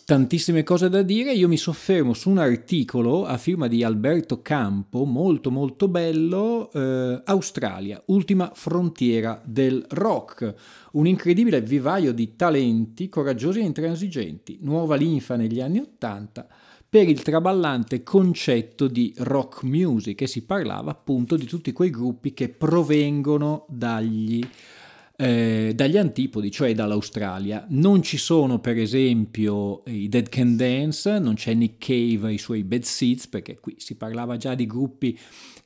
tantissime 0.07 0.63
cose 0.63 0.87
da 0.87 1.01
dire, 1.01 1.33
io 1.33 1.49
mi 1.49 1.57
soffermo 1.57 2.13
su 2.13 2.29
un 2.29 2.37
articolo 2.37 3.25
a 3.25 3.37
firma 3.37 3.67
di 3.67 3.83
Alberto 3.83 4.41
Campo, 4.41 5.03
molto 5.03 5.51
molto 5.51 5.89
bello, 5.89 6.71
eh, 6.71 7.21
Australia, 7.25 8.01
ultima 8.05 8.51
frontiera 8.53 9.41
del 9.43 9.83
rock, 9.89 10.53
un 10.93 11.07
incredibile 11.07 11.59
vivaio 11.59 12.13
di 12.13 12.37
talenti 12.37 13.09
coraggiosi 13.09 13.59
e 13.59 13.63
intransigenti, 13.63 14.59
nuova 14.61 14.95
linfa 14.95 15.35
negli 15.35 15.59
anni 15.59 15.79
Ottanta 15.79 16.47
per 16.89 17.09
il 17.09 17.21
traballante 17.21 18.01
concetto 18.01 18.87
di 18.87 19.13
rock 19.17 19.63
music. 19.63 20.21
E 20.21 20.27
si 20.27 20.45
parlava 20.45 20.91
appunto 20.91 21.35
di 21.35 21.45
tutti 21.45 21.73
quei 21.73 21.89
gruppi 21.89 22.33
che 22.33 22.47
provengono 22.47 23.65
dagli 23.67 24.41
eh, 25.19 25.71
dagli 25.73 25.97
antipodi, 25.97 26.51
cioè 26.51 26.73
dall'Australia. 26.73 27.65
Non 27.69 28.03
ci 28.03 28.17
sono 28.17 28.59
per 28.59 28.77
esempio 28.77 29.81
i 29.87 30.07
Dead 30.07 30.29
Can 30.29 30.55
Dance, 30.55 31.19
non 31.19 31.33
c'è 31.33 31.53
Nick 31.53 31.85
Cave 31.85 32.29
e 32.29 32.33
i 32.33 32.37
suoi 32.37 32.63
Bad 32.63 32.83
Seeds, 32.83 33.27
perché 33.27 33.59
qui 33.59 33.75
si 33.77 33.95
parlava 33.95 34.37
già 34.37 34.53
di 34.53 34.67
gruppi 34.67 35.17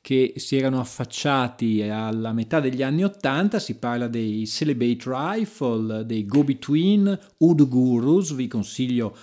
che 0.02 0.34
si 0.38 0.56
erano 0.56 0.80
affacciati 0.80 1.84
alla 1.84 2.34
metà 2.34 2.60
degli 2.60 2.82
anni 2.82 3.04
Ottanta, 3.04 3.60
si 3.60 3.76
parla 3.76 4.08
dei 4.08 4.48
Celibate 4.48 5.04
Rifle, 5.06 6.06
dei 6.06 6.26
Go 6.26 6.44
Between, 6.44 7.20
Udo 7.38 7.68
Gurus, 7.68 8.34
vi 8.34 8.48
consiglio 8.48 9.16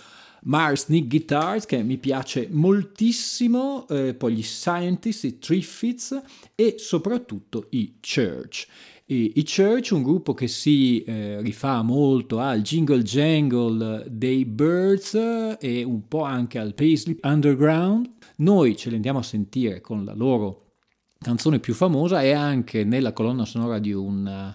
Mars 0.42 0.86
Nick 0.86 1.08
Guitars 1.08 1.66
che 1.66 1.82
mi 1.82 1.96
piace 1.96 2.46
moltissimo, 2.48 3.88
eh, 3.88 4.14
poi 4.14 4.34
gli 4.34 4.42
Scientists, 4.42 5.24
i 5.24 5.38
Triffids 5.38 6.20
e 6.54 6.74
soprattutto 6.78 7.66
i 7.70 7.94
Church. 8.00 8.66
I, 9.10 9.42
Church, 9.42 9.92
un 9.92 10.02
gruppo 10.02 10.34
che 10.34 10.48
si 10.48 11.00
eh, 11.00 11.40
rifà 11.40 11.80
molto 11.80 12.40
al 12.40 12.60
jingle 12.60 13.00
jangle 13.00 14.04
dei 14.06 14.44
Birds 14.44 15.56
e 15.58 15.82
un 15.82 16.06
po' 16.06 16.24
anche 16.24 16.58
al 16.58 16.74
Paisley 16.74 17.16
Underground. 17.22 18.10
Noi 18.36 18.76
ce 18.76 18.90
li 18.90 18.96
andiamo 18.96 19.20
a 19.20 19.22
sentire 19.22 19.80
con 19.80 20.04
la 20.04 20.12
loro 20.12 20.72
canzone 21.18 21.58
più 21.58 21.72
famosa 21.72 22.20
e 22.20 22.32
anche 22.32 22.84
nella 22.84 23.14
colonna 23.14 23.46
sonora 23.46 23.78
di 23.78 23.92
un 23.92 24.54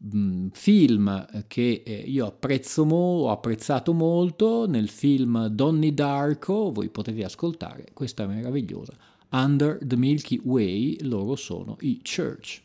uh, 0.00 0.48
film 0.52 1.26
che 1.48 1.82
eh, 1.84 2.04
io 2.06 2.26
apprezzo 2.26 2.84
mo- 2.84 3.22
ho 3.24 3.30
apprezzato 3.32 3.92
molto, 3.92 4.68
nel 4.68 4.90
film 4.90 5.48
Donnie 5.48 5.92
Darko, 5.92 6.70
voi 6.70 6.88
potete 6.88 7.24
ascoltare 7.24 7.86
questa 7.94 8.28
meravigliosa 8.28 8.92
Under 9.30 9.76
the 9.84 9.96
Milky 9.96 10.40
Way, 10.44 10.98
loro 11.00 11.34
sono 11.34 11.76
i 11.80 12.00
Church. 12.00 12.62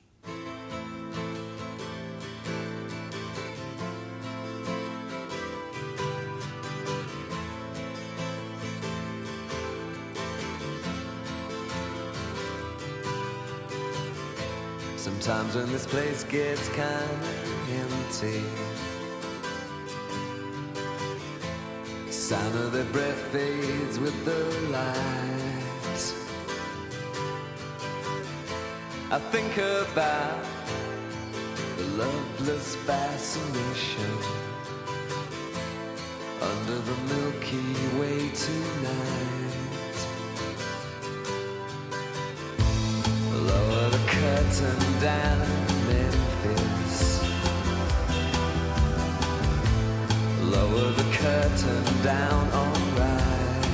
Sometimes 15.23 15.55
when 15.55 15.71
this 15.71 15.85
place 15.85 16.25
gets 16.25 16.67
kinda 16.67 17.33
empty, 17.71 18.43
sound 22.11 22.53
of 22.55 22.73
their 22.73 22.83
breath 22.91 23.21
fades 23.31 23.99
with 23.99 24.25
the 24.25 24.43
light. 24.69 26.03
I 29.11 29.19
think 29.31 29.57
about 29.57 30.43
the 31.77 31.85
loveless 32.03 32.75
fascination 32.75 34.17
under 36.41 36.79
the 36.79 36.97
Milky 37.13 37.73
Way 37.97 38.29
tonight. 38.31 38.62
Curtain 44.53 44.99
down 44.99 45.39
Memphis. 45.87 47.23
Lower 50.41 50.91
the 50.91 51.03
curtain 51.11 52.03
down, 52.03 52.47
alright. 52.53 53.65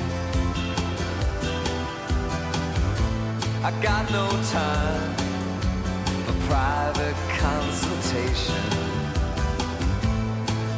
I 3.61 3.71
got 3.81 4.09
no 4.11 4.29
time 4.51 5.15
for 6.25 6.35
private 6.47 7.19
consultation 7.37 8.65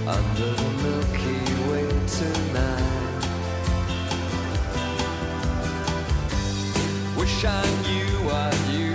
under 0.07 0.53
the 0.61 0.69
Milky 0.83 1.41
Way 1.69 1.87
tonight. 2.07 3.21
Wish 7.15 7.45
I 7.45 7.65
knew 7.83 8.11
what 8.25 8.55
you 8.71 8.90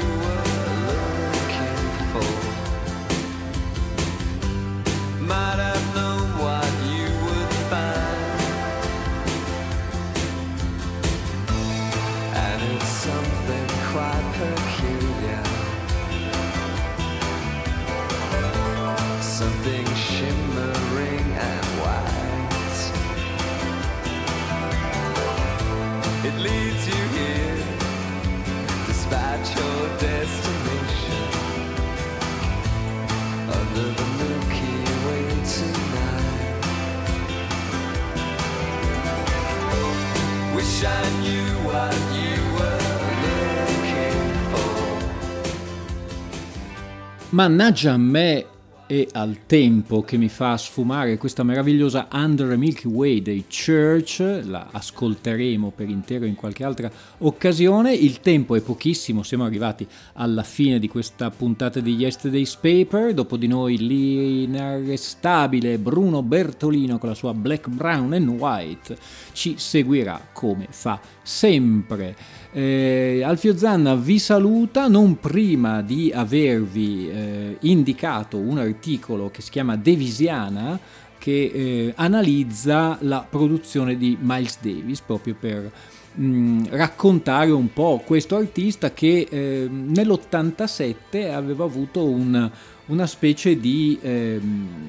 Mannaggia 47.37 47.93
a 47.93 47.99
me 47.99 48.47
e 48.87 49.09
al 49.13 49.41
tempo 49.45 50.01
che 50.01 50.17
mi 50.17 50.31
fa 50.31 50.57
sfumare 50.57 51.19
questa 51.19 51.43
meravigliosa 51.43 52.09
Under 52.13 52.49
the 52.49 52.57
Milky 52.57 52.89
Way 52.89 53.21
dei 53.21 53.45
Church, 53.47 54.41
la 54.43 54.69
ascolteremo 54.71 55.71
per 55.71 55.91
intero 55.91 56.25
in 56.25 56.35
qualche 56.35 56.65
altra 56.65 56.91
occasione. 57.19 57.93
Il 57.93 58.21
tempo 58.21 58.55
è 58.55 58.63
pochissimo, 58.63 59.23
siamo 59.23 59.45
arrivati 59.45 59.87
alla 60.15 60.45
fine 60.45 60.79
di 60.79 60.89
questa 60.89 61.29
puntata 61.29 61.81
di 61.81 61.97
Yesterday's 61.97 62.55
Paper. 62.55 63.13
Dopo 63.13 63.37
di 63.37 63.49
noi 63.49 63.77
l'inarrestabile 63.77 65.77
Bruno 65.77 66.23
Bertolino 66.23 66.97
con 66.97 67.11
la 67.11 67.15
sua 67.15 67.35
Black, 67.35 67.69
Brown 67.69 68.15
and 68.15 68.29
White 68.29 68.97
ci 69.33 69.57
seguirà 69.59 70.29
come 70.33 70.69
fa 70.71 70.99
sempre. 71.23 72.17
Eh, 72.53 73.23
Alfio 73.25 73.57
Zanna 73.57 73.95
vi 73.95 74.19
saluta 74.19 74.89
non 74.89 75.19
prima 75.19 75.83
di 75.83 76.11
avervi 76.15 77.11
eh, 77.11 77.57
indicato 77.61 78.39
un 78.39 78.59
articolo 78.59 79.31
che 79.31 79.43
si 79.43 79.51
chiama 79.51 79.77
Devisiana 79.77 80.79
che 81.19 81.51
eh, 81.53 81.93
analizza 81.97 82.99
la 83.01 83.27
produzione 83.29 83.97
di 83.97 84.17
Miles 84.21 84.59
Davis 84.61 85.01
proprio 85.01 85.35
per 85.39 85.71
mh, 86.17 86.69
raccontare 86.71 87.51
un 87.51 87.73
po' 87.73 88.03
questo 88.05 88.37
artista 88.37 88.93
che 88.93 89.27
eh, 89.29 89.69
nell'87 89.69 91.33
aveva 91.33 91.65
avuto 91.65 92.05
un, 92.05 92.51
una 92.87 93.07
specie 93.07 93.59
di 93.59 93.99
eh, 94.01 94.41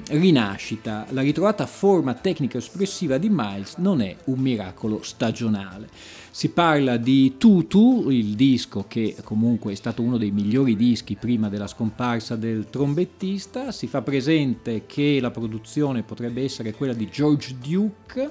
rinascita. 0.08 1.06
La 1.10 1.22
ritrovata 1.22 1.66
forma 1.66 2.14
tecnica 2.14 2.58
espressiva 2.58 3.18
di 3.18 3.28
Miles 3.30 3.74
non 3.76 4.00
è 4.00 4.16
un 4.24 4.38
miracolo 4.38 5.02
stagionale. 5.02 5.88
Si 6.30 6.50
parla 6.50 6.96
di 6.96 7.36
Tutu, 7.36 8.10
il 8.10 8.34
disco 8.34 8.84
che 8.86 9.16
comunque 9.24 9.72
è 9.72 9.74
stato 9.74 10.02
uno 10.02 10.18
dei 10.18 10.30
migliori 10.30 10.76
dischi 10.76 11.16
prima 11.16 11.48
della 11.48 11.66
scomparsa 11.66 12.36
del 12.36 12.66
trombettista. 12.70 13.72
Si 13.72 13.86
fa 13.86 14.02
presente 14.02 14.84
che 14.86 15.18
la 15.20 15.30
produzione 15.30 16.02
potrebbe 16.02 16.42
essere 16.42 16.72
quella 16.72 16.92
di 16.92 17.08
George 17.08 17.56
Duke 17.60 18.30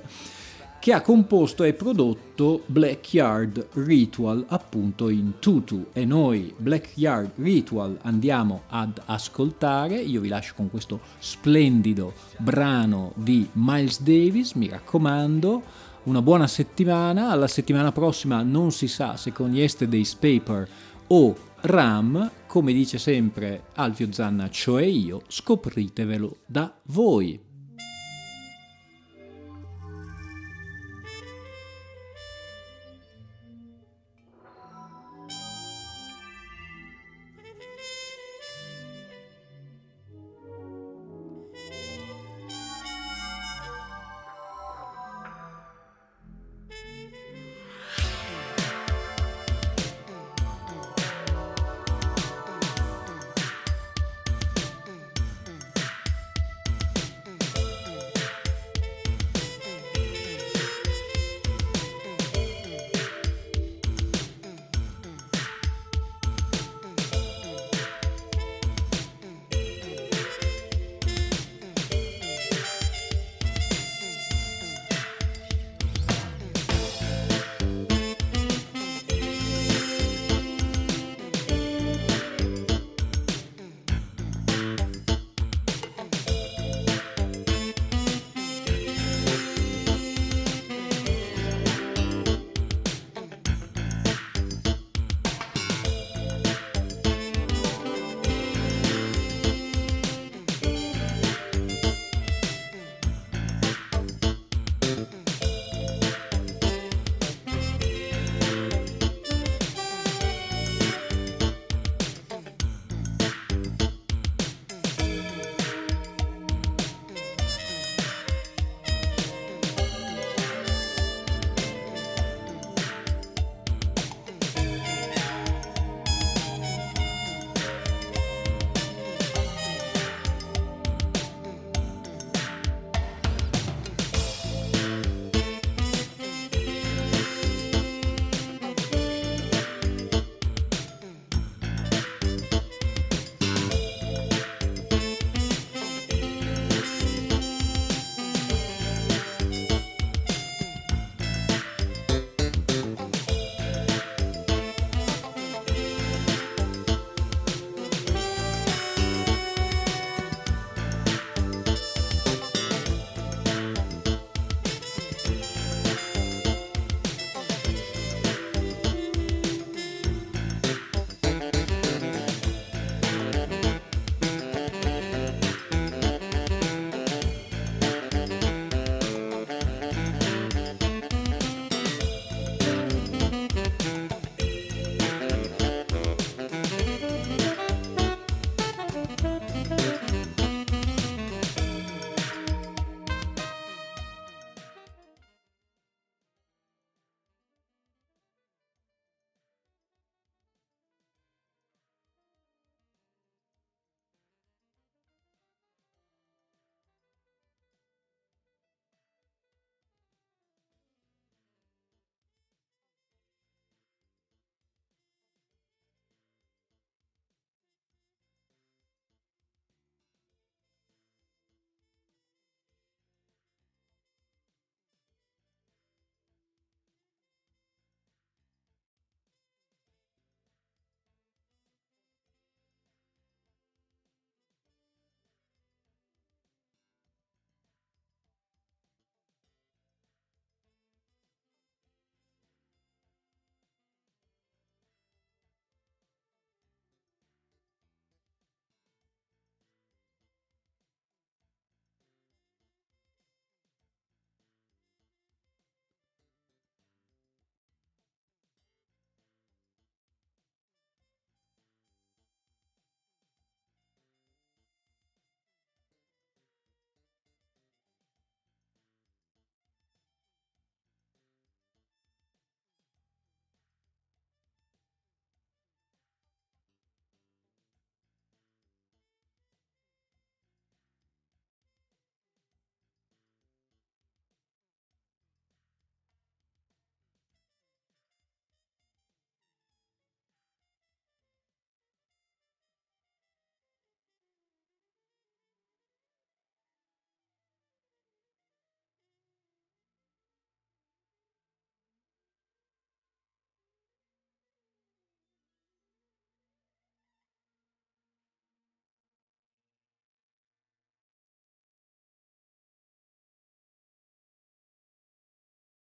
che 0.80 0.94
ha 0.94 1.02
composto 1.02 1.64
e 1.64 1.74
prodotto 1.74 2.64
Blackyard 2.66 3.70
Ritual 3.74 4.46
appunto 4.48 5.10
in 5.10 5.34
tutu. 5.40 5.88
E 5.92 6.06
noi 6.06 6.54
Blackyard 6.56 7.32
Ritual 7.36 7.98
andiamo 8.04 8.62
ad 8.70 9.02
ascoltare. 9.06 9.98
Io 9.98 10.22
vi 10.22 10.30
lascio 10.30 10.54
con 10.56 10.70
questo 10.70 11.02
splendido 11.20 12.14
brano 12.38 13.12
di 13.16 13.50
Miles 13.54 14.02
Davis 14.02 14.54
mi 14.54 14.70
raccomando 14.70 15.62
una 16.08 16.22
buona 16.22 16.48
settimana 16.48 17.32
alla 17.32 17.48
settimana 17.48 17.92
prossima 17.92 18.42
non 18.42 18.72
si 18.72 18.88
sa 18.88 19.18
se 19.18 19.34
con 19.34 19.54
Yesterday's 19.54 20.16
Paper 20.16 20.68
o 21.08 21.36
Ram 21.62 22.32
come 22.48 22.72
dice 22.72 22.98
sempre 22.98 23.66
Alfio 23.76 24.10
Zanna 24.14 24.50
cioè 24.50 24.84
io 24.84 25.22
scopritevelo 25.28 26.38
da 26.46 26.74
voi 26.84 27.47